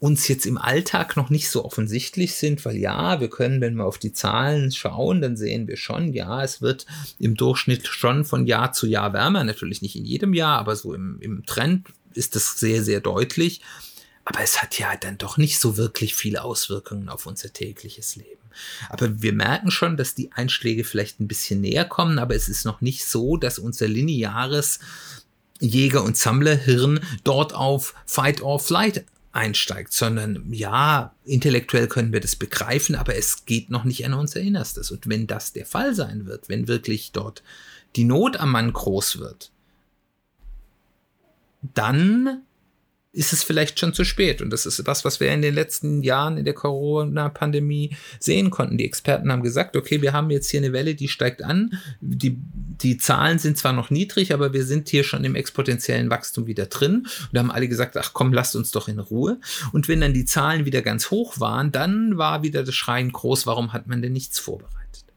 uns 0.00 0.28
jetzt 0.28 0.46
im 0.46 0.56
Alltag 0.56 1.16
noch 1.16 1.28
nicht 1.28 1.50
so 1.50 1.62
offensichtlich 1.64 2.34
sind, 2.34 2.64
weil 2.64 2.76
ja, 2.76 3.20
wir 3.20 3.28
können, 3.28 3.60
wenn 3.60 3.74
wir 3.74 3.84
auf 3.84 3.98
die 3.98 4.14
Zahlen 4.14 4.72
schauen, 4.72 5.20
dann 5.20 5.36
sehen 5.36 5.68
wir 5.68 5.76
schon, 5.76 6.14
ja, 6.14 6.42
es 6.42 6.62
wird 6.62 6.86
im 7.18 7.36
Durchschnitt 7.36 7.86
schon 7.86 8.24
von 8.24 8.46
Jahr 8.46 8.72
zu 8.72 8.86
Jahr 8.86 9.12
wärmer, 9.12 9.44
natürlich 9.44 9.82
nicht 9.82 9.96
in 9.96 10.06
jedem 10.06 10.32
Jahr, 10.32 10.58
aber 10.58 10.74
so 10.74 10.94
im, 10.94 11.18
im 11.20 11.44
Trend 11.44 11.88
ist 12.14 12.34
das 12.34 12.58
sehr, 12.58 12.82
sehr 12.82 13.00
deutlich. 13.00 13.60
Aber 14.24 14.40
es 14.40 14.62
hat 14.62 14.78
ja 14.78 14.96
dann 14.96 15.18
doch 15.18 15.36
nicht 15.36 15.58
so 15.58 15.76
wirklich 15.76 16.14
viele 16.14 16.44
Auswirkungen 16.44 17.08
auf 17.08 17.26
unser 17.26 17.52
tägliches 17.52 18.16
Leben. 18.16 18.40
Aber 18.88 19.22
wir 19.22 19.32
merken 19.32 19.70
schon, 19.70 19.96
dass 19.96 20.14
die 20.14 20.32
Einschläge 20.32 20.84
vielleicht 20.84 21.20
ein 21.20 21.28
bisschen 21.28 21.60
näher 21.60 21.84
kommen, 21.84 22.18
aber 22.18 22.34
es 22.34 22.48
ist 22.48 22.64
noch 22.64 22.80
nicht 22.80 23.04
so, 23.04 23.36
dass 23.36 23.58
unser 23.58 23.88
lineares 23.88 24.80
Jäger- 25.60 26.04
und 26.04 26.16
Sammlerhirn 26.16 27.00
dort 27.24 27.54
auf 27.54 27.94
Fight 28.06 28.42
or 28.42 28.58
Flight 28.58 29.04
einsteigt, 29.32 29.92
sondern 29.92 30.52
ja, 30.52 31.14
intellektuell 31.24 31.86
können 31.86 32.12
wir 32.12 32.20
das 32.20 32.34
begreifen, 32.34 32.96
aber 32.96 33.14
es 33.14 33.44
geht 33.44 33.70
noch 33.70 33.84
nicht 33.84 34.04
an 34.04 34.14
unser 34.14 34.40
Innerstes. 34.40 34.90
Und 34.90 35.08
wenn 35.08 35.26
das 35.26 35.52
der 35.52 35.66
Fall 35.66 35.94
sein 35.94 36.26
wird, 36.26 36.48
wenn 36.48 36.66
wirklich 36.66 37.12
dort 37.12 37.42
die 37.96 38.04
Not 38.04 38.38
am 38.38 38.50
Mann 38.50 38.72
groß 38.72 39.18
wird, 39.18 39.52
dann 41.74 42.42
ist 43.12 43.32
es 43.32 43.42
vielleicht 43.42 43.80
schon 43.80 43.92
zu 43.92 44.04
spät. 44.04 44.40
Und 44.40 44.50
das 44.50 44.66
ist 44.66 44.86
das, 44.86 45.04
was 45.04 45.18
wir 45.18 45.32
in 45.32 45.42
den 45.42 45.54
letzten 45.54 46.02
Jahren 46.02 46.36
in 46.36 46.44
der 46.44 46.54
Corona-Pandemie 46.54 47.96
sehen 48.20 48.50
konnten. 48.50 48.78
Die 48.78 48.84
Experten 48.84 49.32
haben 49.32 49.42
gesagt, 49.42 49.76
okay, 49.76 50.00
wir 50.00 50.12
haben 50.12 50.30
jetzt 50.30 50.48
hier 50.48 50.60
eine 50.60 50.72
Welle, 50.72 50.94
die 50.94 51.08
steigt 51.08 51.42
an. 51.42 51.72
Die, 52.00 52.38
die 52.38 52.98
Zahlen 52.98 53.40
sind 53.40 53.58
zwar 53.58 53.72
noch 53.72 53.90
niedrig, 53.90 54.32
aber 54.32 54.52
wir 54.52 54.64
sind 54.64 54.88
hier 54.88 55.02
schon 55.02 55.24
im 55.24 55.34
exponentiellen 55.34 56.08
Wachstum 56.08 56.46
wieder 56.46 56.66
drin. 56.66 56.98
Und 56.98 57.28
da 57.32 57.40
haben 57.40 57.50
alle 57.50 57.68
gesagt, 57.68 57.96
ach 57.96 58.12
komm, 58.12 58.32
lasst 58.32 58.54
uns 58.54 58.70
doch 58.70 58.86
in 58.86 59.00
Ruhe. 59.00 59.40
Und 59.72 59.88
wenn 59.88 60.00
dann 60.00 60.14
die 60.14 60.24
Zahlen 60.24 60.64
wieder 60.64 60.82
ganz 60.82 61.10
hoch 61.10 61.40
waren, 61.40 61.72
dann 61.72 62.16
war 62.16 62.44
wieder 62.44 62.62
das 62.62 62.76
Schreien 62.76 63.10
groß, 63.10 63.44
warum 63.46 63.72
hat 63.72 63.88
man 63.88 64.02
denn 64.02 64.12
nichts 64.12 64.38
vorbereitet? 64.38 65.09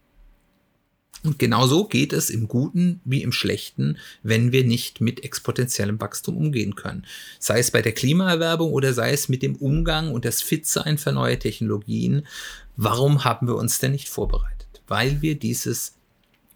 Und 1.24 1.40
genauso 1.40 1.86
geht 1.86 2.12
es 2.12 2.30
im 2.30 2.50
Guten 2.50 3.00
wie 3.06 3.24
im 3.24 3.32
Schlechten, 3.32 3.98
wenn 4.24 4.52
wir 4.52 4.66
nicht 4.66 5.00
mit 5.00 5.24
exponentiellem 5.24 6.00
Wachstum 6.02 6.36
umgehen 6.36 6.76
können. 6.76 7.06
Sei 7.40 7.60
es 7.60 7.72
bei 7.72 7.82
der 7.82 7.94
Klimaerwerbung 7.94 8.72
oder 8.74 8.94
sei 8.94 9.14
es 9.14 9.30
mit 9.30 9.42
dem 9.42 9.56
Umgang 9.56 10.12
und 10.12 10.26
das 10.26 10.42
Fitsein 10.42 10.98
für 10.98 11.14
neue 11.14 11.40
Technologien. 11.40 12.28
Warum 12.76 13.24
haben 13.24 13.48
wir 13.48 13.56
uns 13.56 13.80
denn 13.80 13.94
nicht 13.94 14.10
vorbereitet? 14.10 14.82
Weil 14.88 15.22
wir 15.22 15.36
dieses 15.36 15.96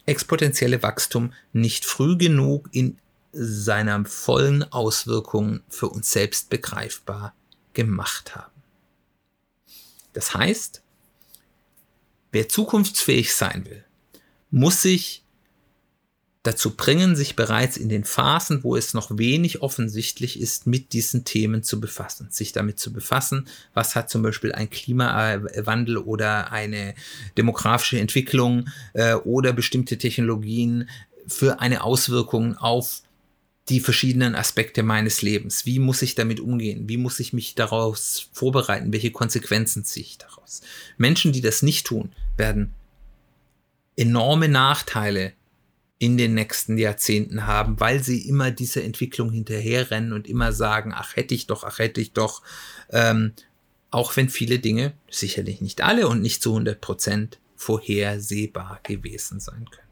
exponentielle 0.05 0.83
Wachstum 0.83 1.33
nicht 1.53 1.85
früh 1.85 2.17
genug 2.17 2.67
in 2.71 2.97
seiner 3.31 4.03
vollen 4.05 4.63
Auswirkungen 4.71 5.61
für 5.69 5.89
uns 5.89 6.11
selbst 6.11 6.49
begreifbar 6.49 7.33
gemacht 7.73 8.35
haben. 8.35 8.51
Das 10.13 10.33
heißt, 10.33 10.81
wer 12.31 12.49
zukunftsfähig 12.49 13.33
sein 13.33 13.65
will, 13.65 13.83
muss 14.51 14.81
sich 14.81 15.23
dazu 16.47 16.75
bringen, 16.75 17.15
sich 17.15 17.35
bereits 17.35 17.75
in 17.75 17.89
den 17.89 18.05
Phasen, 18.05 18.63
wo 18.63 18.77
es 18.77 18.93
noch 18.93 19.17
wenig 19.17 19.61
offensichtlich 19.61 20.39
ist, 20.39 20.65
mit 20.65 20.93
diesen 20.93 21.25
Themen 21.25 21.61
zu 21.61 21.81
befassen, 21.81 22.29
sich 22.31 22.53
damit 22.53 22.79
zu 22.79 22.93
befassen, 22.93 23.47
was 23.73 23.95
hat 23.95 24.09
zum 24.09 24.21
Beispiel 24.21 24.53
ein 24.53 24.69
Klimawandel 24.69 25.97
oder 25.97 26.51
eine 26.51 26.95
demografische 27.37 27.99
Entwicklung 27.99 28.69
äh, 28.93 29.15
oder 29.15 29.51
bestimmte 29.51 29.97
Technologien 29.97 30.89
für 31.27 31.59
eine 31.59 31.83
Auswirkung 31.83 32.55
auf 32.55 33.01
die 33.67 33.81
verschiedenen 33.81 34.33
Aspekte 34.33 34.81
meines 34.81 35.21
Lebens. 35.21 35.65
Wie 35.65 35.79
muss 35.79 36.01
ich 36.01 36.15
damit 36.15 36.39
umgehen? 36.39 36.87
Wie 36.87 36.95
muss 36.95 37.19
ich 37.19 37.33
mich 37.33 37.55
daraus 37.55 38.29
vorbereiten? 38.31 38.93
Welche 38.93 39.11
Konsequenzen 39.11 39.83
ziehe 39.83 40.05
ich 40.05 40.17
daraus? 40.17 40.61
Menschen, 40.97 41.33
die 41.33 41.41
das 41.41 41.61
nicht 41.63 41.85
tun, 41.85 42.13
werden 42.37 42.73
enorme 43.97 44.47
Nachteile 44.47 45.33
in 45.99 46.17
den 46.17 46.35
nächsten 46.35 46.77
Jahrzehnten 46.77 47.47
haben, 47.47 47.79
weil 47.79 48.03
sie 48.03 48.27
immer 48.27 48.51
dieser 48.51 48.83
Entwicklung 48.83 49.31
hinterherrennen 49.31 50.13
und 50.13 50.27
immer 50.27 50.53
sagen, 50.53 50.93
ach 50.95 51.15
hätte 51.15 51.33
ich 51.33 51.47
doch, 51.47 51.63
ach 51.63 51.79
hätte 51.79 51.99
ich 51.99 52.13
doch, 52.13 52.43
ähm, 52.91 53.33
auch 53.89 54.15
wenn 54.15 54.29
viele 54.29 54.59
Dinge, 54.59 54.93
sicherlich 55.09 55.59
nicht 55.59 55.81
alle 55.81 56.07
und 56.07 56.21
nicht 56.21 56.43
zu 56.43 56.51
100 56.51 56.79
Prozent, 56.79 57.39
vorhersehbar 57.55 58.79
gewesen 58.83 59.39
sein 59.39 59.67
können. 59.71 59.87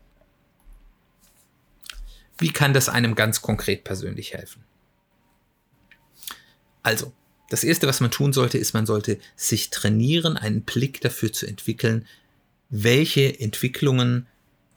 Wie 2.38 2.52
kann 2.52 2.74
das 2.74 2.90
einem 2.90 3.16
ganz 3.16 3.42
konkret 3.42 3.84
persönlich 3.84 4.34
helfen? 4.34 4.64
Also, 6.84 7.14
das 7.50 7.64
Erste, 7.64 7.88
was 7.88 8.02
man 8.02 8.12
tun 8.12 8.34
sollte, 8.34 8.58
ist, 8.58 8.74
man 8.74 8.86
sollte 8.86 9.18
sich 9.36 9.70
trainieren, 9.70 10.38
einen 10.38 10.62
Blick 10.62 11.02
dafür 11.02 11.32
zu 11.32 11.48
entwickeln, 11.48 12.06
welche 12.84 13.40
Entwicklungen, 13.40 14.28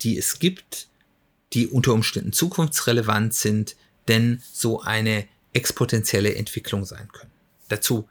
die 0.02 0.18
es 0.18 0.38
gibt, 0.38 0.88
die 1.52 1.66
unter 1.66 1.92
Umständen 1.92 2.32
zukunftsrelevant 2.32 3.34
sind, 3.34 3.76
denn 4.06 4.42
so 4.52 4.80
eine 4.80 5.26
exponentielle 5.52 6.34
Entwicklung 6.34 6.84
sein 6.84 7.08
können. 7.12 7.30
Dazu 7.68 8.08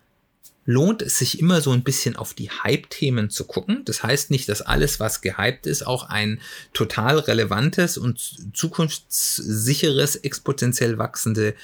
lohnt 0.65 1.01
es 1.01 1.17
sich 1.17 1.39
immer 1.39 1.61
so 1.61 1.71
ein 1.71 1.83
bisschen 1.83 2.17
auf 2.17 2.33
die 2.33 2.49
Hype-Themen 2.49 3.29
zu 3.29 3.45
gucken. 3.45 3.83
Das 3.85 4.03
heißt 4.03 4.31
nicht, 4.31 4.49
dass 4.49 4.61
alles, 4.61 4.99
was 4.99 5.21
gehypt 5.21 5.65
ist, 5.65 5.87
auch 5.87 6.09
ein 6.09 6.41
total 6.73 7.19
relevantes 7.19 7.97
und 7.97 8.19
zukunftssicheres, 8.53 10.17
exponentiell 10.17 10.97
wachsende 10.97 11.55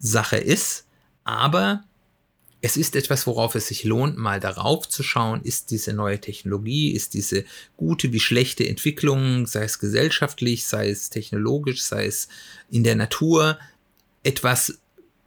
Sache 0.00 0.38
ist. 0.38 0.86
Aber 1.22 1.84
es 2.60 2.76
ist 2.76 2.96
etwas, 2.96 3.26
worauf 3.26 3.54
es 3.54 3.68
sich 3.68 3.84
lohnt, 3.84 4.16
mal 4.16 4.40
darauf 4.40 4.88
zu 4.88 5.02
schauen, 5.02 5.42
ist 5.42 5.70
diese 5.70 5.92
neue 5.92 6.20
Technologie, 6.20 6.90
ist 6.90 7.14
diese 7.14 7.44
gute 7.76 8.12
wie 8.12 8.20
schlechte 8.20 8.68
Entwicklung, 8.68 9.46
sei 9.46 9.62
es 9.62 9.78
gesellschaftlich, 9.78 10.66
sei 10.66 10.90
es 10.90 11.08
technologisch, 11.10 11.82
sei 11.82 12.06
es 12.06 12.28
in 12.68 12.82
der 12.82 12.96
Natur, 12.96 13.58
etwas, 14.24 14.78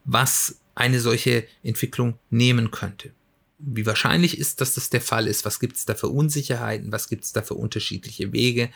was 0.03 0.57
eine 0.75 0.99
solche 0.99 1.47
Entwicklung 1.63 2.17
nehmen 2.29 2.69
könnte. 2.69 3.11
Wie 3.59 3.85
wahrscheinlich 3.85 4.37
ist, 4.37 4.59
dass 4.59 4.73
das 4.73 4.89
der 4.89 5.01
Fall 5.01 5.27
ist? 5.27 5.45
Was 5.45 5.59
gibt 5.59 5.77
es 5.77 5.85
da 5.85 5.95
für 5.95 6.09
Unsicherheiten? 6.09 6.91
Was 6.91 7.07
gibt 7.07 7.23
es 7.23 7.31
da 7.31 7.43
für 7.43 7.53
unterschiedliche 7.53 8.33
Wege? 8.33 8.69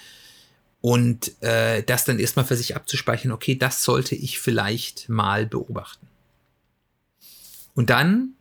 Und 0.80 1.42
äh, 1.42 1.84
das 1.84 2.06
dann 2.06 2.20
erstmal 2.20 2.46
für 2.46 2.56
sich 2.56 2.76
abzuspeichern, 2.76 3.32
okay, 3.32 3.56
das 3.56 3.84
sollte 3.84 4.16
ich 4.16 4.40
vielleicht 4.40 5.10
mal 5.10 5.46
beobachten. 5.46 6.08
Und 7.74 7.90
dann 7.90 8.35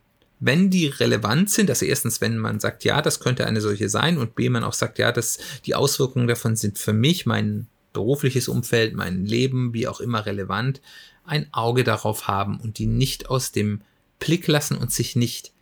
wenn 0.45 0.69
die 0.69 0.89
relevant 0.89 1.51
sind, 1.51 1.71
also 1.71 1.87
erstens, 1.87 2.21
wenn 2.21 2.37
man 2.37 2.61
sagt, 2.61 2.85
ja, 2.85 3.01
das 3.01 3.21
könnte 3.21 3.47
eine 3.47 3.61
solche 3.61 3.89
sein 3.89 4.19
und 4.19 4.35
B, 4.35 4.51
man 4.51 4.65
auch 4.65 4.75
sagt, 4.75 4.99
ja, 4.99 5.11
dass 5.11 5.39
die 5.65 5.75
Auswirkungen 5.75 6.27
davon 6.27 6.55
sind 6.55 6.79
für 6.79 6.93
mich, 6.93 7.25
mein 7.25 7.67
berufliches 7.95 8.49
Umfeld, 8.49 8.95
mein 8.95 9.25
Leben, 9.25 9.73
wie 9.73 9.89
auch 9.89 10.01
immer 10.01 10.27
relevant, 10.27 10.83
ein 11.25 11.47
Auge 11.53 11.83
darauf 11.83 12.29
haben 12.29 12.61
und 12.61 12.79
die 12.79 12.87
nicht 12.87 13.31
aus 13.31 13.53
dem 13.53 13.81
Blick 14.19 14.47
lassen 14.47 14.77
und 14.77 14.93
sich 14.93 15.17
nicht 15.17 15.53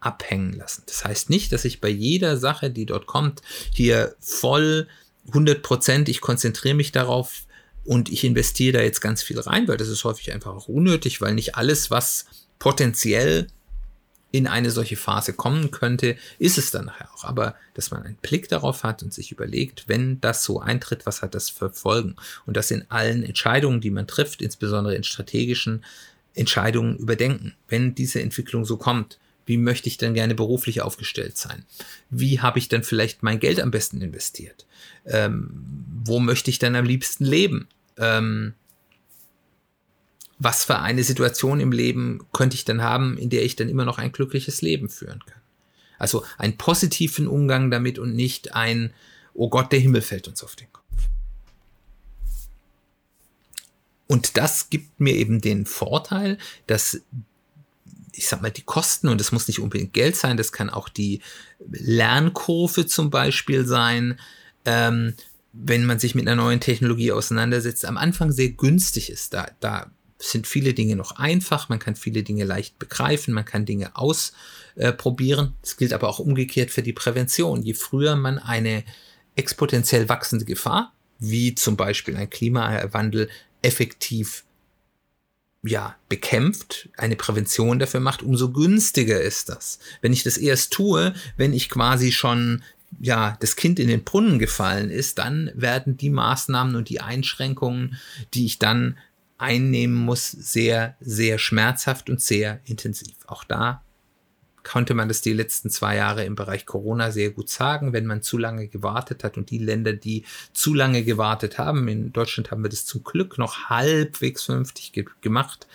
abhängen 0.00 0.52
lassen. 0.52 0.82
Das 0.86 1.04
heißt 1.04 1.30
nicht, 1.30 1.52
dass 1.52 1.64
ich 1.64 1.80
bei 1.80 1.88
jeder 1.88 2.36
Sache, 2.36 2.70
die 2.70 2.86
dort 2.86 3.06
kommt, 3.06 3.40
hier 3.72 4.16
voll 4.18 4.88
100 5.28 5.62
Prozent, 5.62 6.08
ich 6.08 6.20
konzentriere 6.20 6.74
mich 6.74 6.90
darauf 6.90 7.42
und 7.84 8.10
ich 8.10 8.24
investiere 8.24 8.78
da 8.78 8.82
jetzt 8.82 9.00
ganz 9.00 9.22
viel 9.22 9.38
rein, 9.38 9.68
weil 9.68 9.76
das 9.76 9.88
ist 9.88 10.04
häufig 10.04 10.32
einfach 10.32 10.54
auch 10.54 10.68
unnötig, 10.68 11.20
weil 11.20 11.34
nicht 11.34 11.54
alles, 11.54 11.90
was 11.90 12.26
potenziell 12.58 13.46
in 14.34 14.48
eine 14.48 14.72
solche 14.72 14.96
Phase 14.96 15.32
kommen 15.32 15.70
könnte, 15.70 16.16
ist 16.40 16.58
es 16.58 16.72
dann 16.72 16.86
nachher 16.86 17.08
auch. 17.14 17.22
Aber 17.22 17.54
dass 17.74 17.92
man 17.92 18.02
einen 18.02 18.16
Blick 18.16 18.48
darauf 18.48 18.82
hat 18.82 19.00
und 19.04 19.14
sich 19.14 19.30
überlegt, 19.30 19.84
wenn 19.86 20.20
das 20.20 20.42
so 20.42 20.58
eintritt, 20.58 21.06
was 21.06 21.22
hat 21.22 21.36
das 21.36 21.50
für 21.50 21.70
Folgen? 21.70 22.16
Und 22.44 22.56
das 22.56 22.72
in 22.72 22.84
allen 22.90 23.22
Entscheidungen, 23.22 23.80
die 23.80 23.92
man 23.92 24.08
trifft, 24.08 24.42
insbesondere 24.42 24.96
in 24.96 25.04
strategischen 25.04 25.84
Entscheidungen 26.34 26.96
überdenken. 26.96 27.54
Wenn 27.68 27.94
diese 27.94 28.22
Entwicklung 28.22 28.64
so 28.64 28.76
kommt, 28.76 29.20
wie 29.46 29.56
möchte 29.56 29.88
ich 29.88 29.98
denn 29.98 30.14
gerne 30.14 30.34
beruflich 30.34 30.82
aufgestellt 30.82 31.38
sein? 31.38 31.64
Wie 32.10 32.40
habe 32.40 32.58
ich 32.58 32.66
dann 32.66 32.82
vielleicht 32.82 33.22
mein 33.22 33.38
Geld 33.38 33.60
am 33.60 33.70
besten 33.70 34.00
investiert? 34.00 34.66
Ähm, 35.06 35.48
wo 36.02 36.18
möchte 36.18 36.50
ich 36.50 36.58
dann 36.58 36.74
am 36.74 36.86
liebsten 36.86 37.24
leben? 37.24 37.68
Ähm, 37.98 38.54
was 40.44 40.64
für 40.64 40.78
eine 40.78 41.02
Situation 41.04 41.60
im 41.60 41.72
Leben 41.72 42.26
könnte 42.32 42.54
ich 42.54 42.64
dann 42.64 42.82
haben, 42.82 43.16
in 43.18 43.30
der 43.30 43.44
ich 43.44 43.56
dann 43.56 43.68
immer 43.68 43.84
noch 43.84 43.98
ein 43.98 44.12
glückliches 44.12 44.62
Leben 44.62 44.88
führen 44.88 45.20
kann. 45.26 45.40
Also 45.98 46.24
einen 46.38 46.56
positiven 46.56 47.26
Umgang 47.26 47.70
damit 47.70 47.98
und 47.98 48.14
nicht 48.14 48.54
ein, 48.54 48.92
oh 49.32 49.48
Gott, 49.48 49.72
der 49.72 49.80
Himmel 49.80 50.02
fällt 50.02 50.28
uns 50.28 50.44
auf 50.44 50.56
den 50.56 50.72
Kopf. 50.72 50.84
Und 54.06 54.36
das 54.36 54.70
gibt 54.70 55.00
mir 55.00 55.14
eben 55.14 55.40
den 55.40 55.66
Vorteil, 55.66 56.38
dass 56.66 57.00
ich 58.16 58.28
sag 58.28 58.42
mal, 58.42 58.50
die 58.50 58.62
Kosten, 58.62 59.08
und 59.08 59.20
das 59.20 59.32
muss 59.32 59.48
nicht 59.48 59.58
unbedingt 59.58 59.92
Geld 59.92 60.16
sein, 60.16 60.36
das 60.36 60.52
kann 60.52 60.70
auch 60.70 60.88
die 60.88 61.20
Lernkurve 61.68 62.86
zum 62.86 63.10
Beispiel 63.10 63.66
sein, 63.66 64.20
ähm, 64.64 65.14
wenn 65.52 65.84
man 65.84 65.98
sich 65.98 66.14
mit 66.14 66.26
einer 66.26 66.40
neuen 66.40 66.60
Technologie 66.60 67.12
auseinandersetzt, 67.12 67.84
am 67.84 67.96
Anfang 67.96 68.32
sehr 68.32 68.50
günstig 68.50 69.10
ist. 69.10 69.34
Da, 69.34 69.50
da 69.60 69.90
sind 70.18 70.46
viele 70.46 70.74
Dinge 70.74 70.96
noch 70.96 71.12
einfach, 71.12 71.68
man 71.68 71.78
kann 71.78 71.96
viele 71.96 72.22
Dinge 72.22 72.44
leicht 72.44 72.78
begreifen, 72.78 73.34
man 73.34 73.44
kann 73.44 73.66
Dinge 73.66 73.96
ausprobieren. 73.96 75.54
Das 75.60 75.76
gilt 75.76 75.92
aber 75.92 76.08
auch 76.08 76.18
umgekehrt 76.18 76.70
für 76.70 76.82
die 76.82 76.92
Prävention. 76.92 77.62
Je 77.62 77.74
früher 77.74 78.16
man 78.16 78.38
eine 78.38 78.84
exponentiell 79.36 80.08
wachsende 80.08 80.44
Gefahr, 80.44 80.92
wie 81.18 81.54
zum 81.54 81.76
Beispiel 81.76 82.16
ein 82.16 82.30
Klimawandel, 82.30 83.28
effektiv 83.62 84.44
ja, 85.62 85.96
bekämpft, 86.10 86.90
eine 86.98 87.16
Prävention 87.16 87.78
dafür 87.78 88.00
macht, 88.00 88.22
umso 88.22 88.52
günstiger 88.52 89.20
ist 89.20 89.48
das. 89.48 89.78
Wenn 90.02 90.12
ich 90.12 90.22
das 90.22 90.36
erst 90.36 90.74
tue, 90.74 91.14
wenn 91.38 91.54
ich 91.54 91.70
quasi 91.70 92.12
schon 92.12 92.62
ja, 93.00 93.36
das 93.40 93.56
Kind 93.56 93.80
in 93.80 93.88
den 93.88 94.04
Brunnen 94.04 94.38
gefallen 94.38 94.90
ist, 94.90 95.18
dann 95.18 95.50
werden 95.54 95.96
die 95.96 96.10
Maßnahmen 96.10 96.76
und 96.76 96.88
die 96.88 97.00
Einschränkungen, 97.00 97.98
die 98.34 98.46
ich 98.46 98.58
dann 98.58 98.98
einnehmen 99.38 99.96
muss, 99.96 100.30
sehr, 100.30 100.96
sehr 101.00 101.38
schmerzhaft 101.38 102.08
und 102.08 102.20
sehr 102.20 102.60
intensiv. 102.64 103.16
Auch 103.26 103.44
da 103.44 103.82
konnte 104.64 104.94
man 104.94 105.08
das 105.08 105.20
die 105.20 105.32
letzten 105.32 105.70
zwei 105.70 105.96
Jahre 105.96 106.24
im 106.24 106.34
Bereich 106.34 106.66
Corona 106.66 107.12
sehr 107.12 107.30
gut 107.30 107.48
sagen, 107.48 107.92
wenn 107.92 108.06
man 108.06 108.22
zu 108.22 108.38
lange 108.38 108.66
gewartet 108.66 109.22
hat 109.22 109.36
und 109.36 109.50
die 109.50 109.58
Länder, 109.58 109.92
die 109.92 110.24
zu 110.52 110.74
lange 110.74 111.04
gewartet 111.04 111.58
haben, 111.58 111.86
in 111.86 112.12
Deutschland 112.12 112.50
haben 112.50 112.62
wir 112.64 112.70
das 112.70 112.86
zum 112.86 113.04
Glück 113.04 113.38
noch 113.38 113.68
halbwegs 113.68 114.44
vernünftig 114.44 114.92
ge 114.92 115.04
gemacht, 115.20 115.68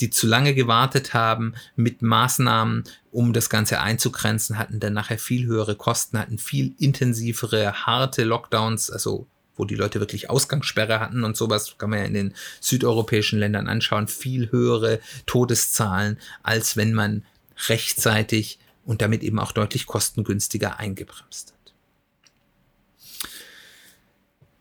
die 0.00 0.10
zu 0.10 0.26
lange 0.26 0.54
gewartet 0.54 1.14
haben 1.14 1.54
mit 1.74 2.02
Maßnahmen, 2.02 2.84
um 3.10 3.32
das 3.32 3.48
Ganze 3.48 3.80
einzugrenzen, 3.80 4.58
hatten 4.58 4.78
dann 4.78 4.92
nachher 4.92 5.18
viel 5.18 5.46
höhere 5.46 5.74
Kosten, 5.74 6.18
hatten 6.18 6.38
viel 6.38 6.74
intensivere, 6.78 7.86
harte 7.86 8.24
Lockdowns, 8.24 8.90
also 8.90 9.26
wo 9.56 9.64
die 9.64 9.74
Leute 9.74 10.00
wirklich 10.00 10.30
Ausgangssperre 10.30 11.00
hatten 11.00 11.24
und 11.24 11.36
sowas, 11.36 11.76
kann 11.78 11.90
man 11.90 12.00
ja 12.00 12.04
in 12.04 12.14
den 12.14 12.34
südeuropäischen 12.60 13.38
Ländern 13.38 13.68
anschauen, 13.68 14.08
viel 14.08 14.50
höhere 14.50 15.00
Todeszahlen, 15.26 16.18
als 16.42 16.76
wenn 16.76 16.92
man 16.92 17.24
rechtzeitig 17.68 18.58
und 18.84 19.02
damit 19.02 19.22
eben 19.22 19.38
auch 19.38 19.52
deutlich 19.52 19.86
kostengünstiger 19.86 20.78
eingebremst 20.78 21.52
hat. 21.52 21.54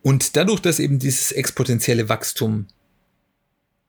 Und 0.02 0.36
dadurch, 0.36 0.60
dass 0.60 0.80
eben 0.80 1.00
dieses 1.00 1.32
exponentielle 1.32 2.10
Wachstum 2.10 2.68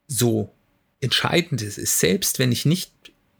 so 0.06 0.54
entscheidend 1.00 1.60
ist, 1.60 1.76
ist 1.76 1.98
selbst 1.98 2.38
wenn 2.38 2.52
ich 2.52 2.64
nicht 2.64 2.93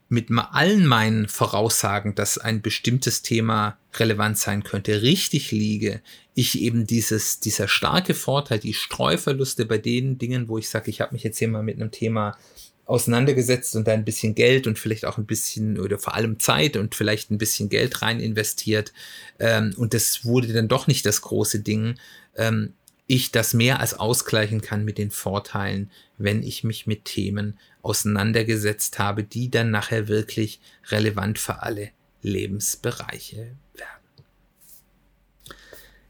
mit 0.07 0.29
allen 0.31 0.85
meinen 0.85 1.27
Voraussagen, 1.27 2.13
dass 2.15 2.37
ein 2.37 2.61
bestimmtes 2.61 3.21
Thema 3.21 3.77
relevant 3.95 4.37
sein 4.37 4.63
könnte, 4.63 5.01
richtig 5.01 5.51
liege, 5.51 6.01
ich 6.35 6.61
eben 6.61 6.85
dieses, 6.85 7.39
dieser 7.39 7.67
starke 7.67 8.13
Vorteil, 8.13 8.59
die 8.59 8.73
Streuverluste 8.73 9.65
bei 9.65 9.77
den 9.77 10.17
Dingen, 10.17 10.47
wo 10.47 10.57
ich 10.57 10.69
sage, 10.69 10.89
ich 10.89 11.01
habe 11.01 11.13
mich 11.13 11.23
jetzt 11.23 11.39
hier 11.39 11.47
mal 11.47 11.63
mit 11.63 11.77
einem 11.77 11.91
Thema 11.91 12.37
auseinandergesetzt 12.85 13.75
und 13.75 13.87
da 13.87 13.93
ein 13.93 14.05
bisschen 14.05 14.35
Geld 14.35 14.67
und 14.67 14.77
vielleicht 14.77 15.05
auch 15.05 15.17
ein 15.17 15.25
bisschen 15.25 15.79
oder 15.79 15.97
vor 15.97 16.13
allem 16.13 16.39
Zeit 16.39 16.77
und 16.77 16.93
vielleicht 16.93 17.31
ein 17.31 17.39
bisschen 17.39 17.69
Geld 17.69 18.03
rein 18.03 18.19
investiert 18.19 18.93
ähm, 19.39 19.73
und 19.77 19.95
das 19.95 20.23
wurde 20.23 20.53
dann 20.53 20.67
doch 20.67 20.85
nicht 20.85 21.05
das 21.05 21.21
große 21.21 21.61
Ding. 21.61 21.95
Ähm, 22.35 22.73
ich 23.07 23.31
das 23.31 23.53
mehr 23.53 23.79
als 23.79 23.93
ausgleichen 23.93 24.61
kann 24.61 24.83
mit 24.83 24.97
den 24.97 25.11
Vorteilen, 25.11 25.91
wenn 26.17 26.41
ich 26.41 26.63
mich 26.63 26.87
mit 26.87 27.05
Themen 27.05 27.59
auseinandergesetzt 27.85 28.99
habe, 28.99 29.23
die 29.23 29.49
dann 29.49 29.71
nachher 29.71 30.07
wirklich 30.07 30.59
relevant 30.89 31.39
für 31.39 31.61
alle 31.61 31.91
Lebensbereiche 32.21 33.55
werden. 33.73 34.25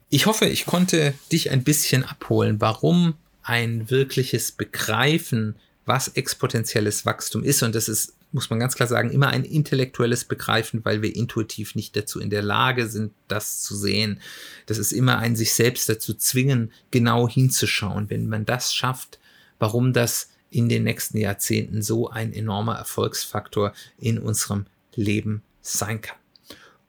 Ich 0.09 0.25
hoffe, 0.25 0.45
ich 0.45 0.65
konnte 0.65 1.13
dich 1.31 1.51
ein 1.51 1.63
bisschen 1.63 2.03
abholen, 2.03 2.61
warum 2.61 3.15
ein 3.43 3.89
wirkliches 3.89 4.51
Begreifen, 4.51 5.55
was 5.85 6.07
exponentielles 6.09 7.05
Wachstum 7.05 7.43
ist, 7.43 7.61
und 7.61 7.75
das 7.75 7.89
ist 7.89 8.15
muss 8.35 8.49
man 8.49 8.59
ganz 8.59 8.75
klar 8.75 8.87
sagen, 8.87 9.11
immer 9.11 9.29
ein 9.29 9.45
intellektuelles 9.45 10.25
Begreifen, 10.25 10.83
weil 10.83 11.01
wir 11.01 11.15
intuitiv 11.15 11.73
nicht 11.73 11.95
dazu 11.95 12.19
in 12.19 12.29
der 12.29 12.41
Lage 12.41 12.87
sind, 12.89 13.13
das 13.29 13.61
zu 13.61 13.75
sehen. 13.75 14.19
Das 14.65 14.77
ist 14.77 14.91
immer 14.91 15.19
ein 15.19 15.37
sich 15.37 15.53
selbst 15.53 15.87
dazu 15.87 16.13
zwingen, 16.13 16.73
genau 16.91 17.29
hinzuschauen. 17.29 18.09
Wenn 18.09 18.27
man 18.27 18.45
das 18.45 18.75
schafft, 18.75 19.19
warum 19.57 19.93
das 19.93 20.29
in 20.55 20.69
den 20.69 20.83
nächsten 20.83 21.17
Jahrzehnten 21.17 21.81
so 21.81 22.09
ein 22.09 22.31
enormer 22.31 22.75
Erfolgsfaktor 22.75 23.73
in 23.99 24.17
unserem 24.17 24.65
Leben 24.95 25.43
sein 25.61 25.99
kann. 25.99 26.17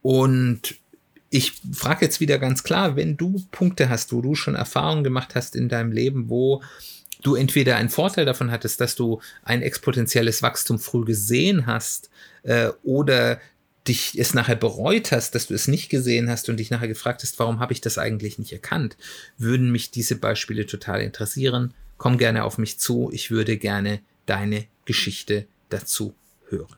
Und 0.03 0.77
ich 1.31 1.53
frage 1.73 2.05
jetzt 2.05 2.21
wieder 2.21 2.39
ganz 2.39 2.63
klar, 2.63 2.95
wenn 2.95 3.17
du 3.17 3.43
Punkte 3.51 3.89
hast, 3.89 4.13
wo 4.13 4.23
du 4.23 4.37
schon 4.37 4.55
Erfahrungen 4.55 5.03
gemacht 5.03 5.35
hast 5.35 5.57
in 5.57 5.69
deinem 5.69 5.91
Leben, 5.91 6.31
wo 6.31 6.63
du 7.25 7.35
entweder 7.35 7.75
einen 7.75 7.89
Vorteil 7.89 8.25
davon 8.25 8.53
hattest, 8.53 8.81
dass 8.81 8.95
du 8.95 9.21
ein 9.43 9.63
exponentielles 9.63 10.43
Wachstum 10.43 10.79
früh 10.79 11.05
gesehen 11.05 11.67
hast 11.67 12.09
äh, 12.45 12.69
oder 12.85 13.41
dich 13.89 14.17
es 14.17 14.33
nachher 14.33 14.55
bereut 14.55 15.11
hast, 15.11 15.35
dass 15.35 15.49
du 15.49 15.55
es 15.55 15.67
nicht 15.67 15.89
gesehen 15.89 16.31
hast 16.31 16.49
und 16.49 16.59
dich 16.59 16.71
nachher 16.71 16.89
gefragt 16.89 17.23
hast, 17.25 17.37
warum 17.41 17.59
habe 17.59 17.73
ich 17.73 17.81
das 17.81 17.99
eigentlich 17.99 18.39
nicht 18.39 18.53
erkannt, 18.53 18.97
würden 19.39 19.73
mich 19.73 19.91
diese 19.91 20.15
Beispiele 20.17 20.67
total 20.67 21.01
interessieren. 21.01 21.75
Komm 21.99 22.19
gerne 22.19 22.45
auf 22.45 22.59
mich 22.59 22.79
zu, 22.79 23.11
ich 23.13 23.31
würde 23.31 23.57
gerne 23.57 24.01
deine 24.27 24.67
Geschichte 24.85 25.47
dazu 25.69 26.15
hören. 26.49 26.77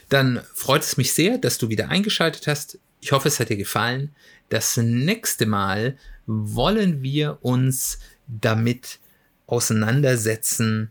Dann 0.09 0.41
freut 0.55 0.83
es 0.83 0.97
mich 0.97 1.13
sehr, 1.13 1.39
dass 1.39 1.59
du 1.59 1.69
wieder 1.69 1.89
eingeschaltet 1.89 2.47
hast. 2.47 2.79
Ich 3.01 3.11
hoffe, 3.11 3.27
es 3.27 3.41
hat 3.41 3.49
dir 3.49 3.57
gefallen. 3.57 4.15
Das 4.49 4.77
nächste 4.77 5.47
Mal 5.47 5.99
wollen 6.27 7.03
wir 7.03 7.39
uns 7.43 7.99
damit 8.29 9.01
auseinandersetzen, 9.47 10.91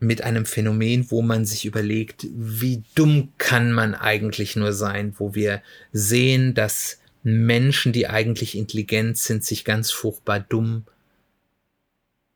mit 0.00 0.22
einem 0.22 0.46
Phänomen, 0.46 1.10
wo 1.10 1.22
man 1.22 1.44
sich 1.44 1.64
überlegt, 1.64 2.26
wie 2.30 2.84
dumm 2.94 3.32
kann 3.38 3.72
man 3.72 3.94
eigentlich 3.94 4.54
nur 4.54 4.72
sein, 4.72 5.14
wo 5.18 5.34
wir 5.34 5.62
sehen, 5.92 6.54
dass 6.54 6.98
Menschen, 7.22 7.92
die 7.92 8.06
eigentlich 8.06 8.56
intelligent 8.56 9.18
sind, 9.18 9.44
sich 9.44 9.64
ganz 9.64 9.90
furchtbar 9.90 10.40
dumm 10.40 10.84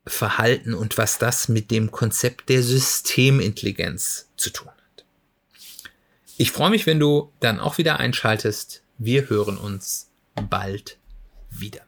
verhalten 0.05 0.75
und 0.75 0.99
was 0.99 1.19
das 1.19 1.49
mit 1.49 1.71
dem 1.71 1.93
Konzept 1.93 2.49
der 2.49 2.65
Systemintelligenz 2.65 4.29
zu 4.37 4.51
tun 4.51 4.69
hat. 4.69 5.05
Ich 6.37 6.51
freue 6.51 6.71
mich, 6.71 6.87
wenn 6.87 6.99
du 6.99 7.33
dann 7.38 7.61
auch 7.61 7.79
wieder 7.79 8.01
einschaltest. 8.01 8.83
Wir 8.99 9.31
hören 9.31 9.57
uns 9.57 10.11
bald 10.51 10.99
wieder. 11.51 11.83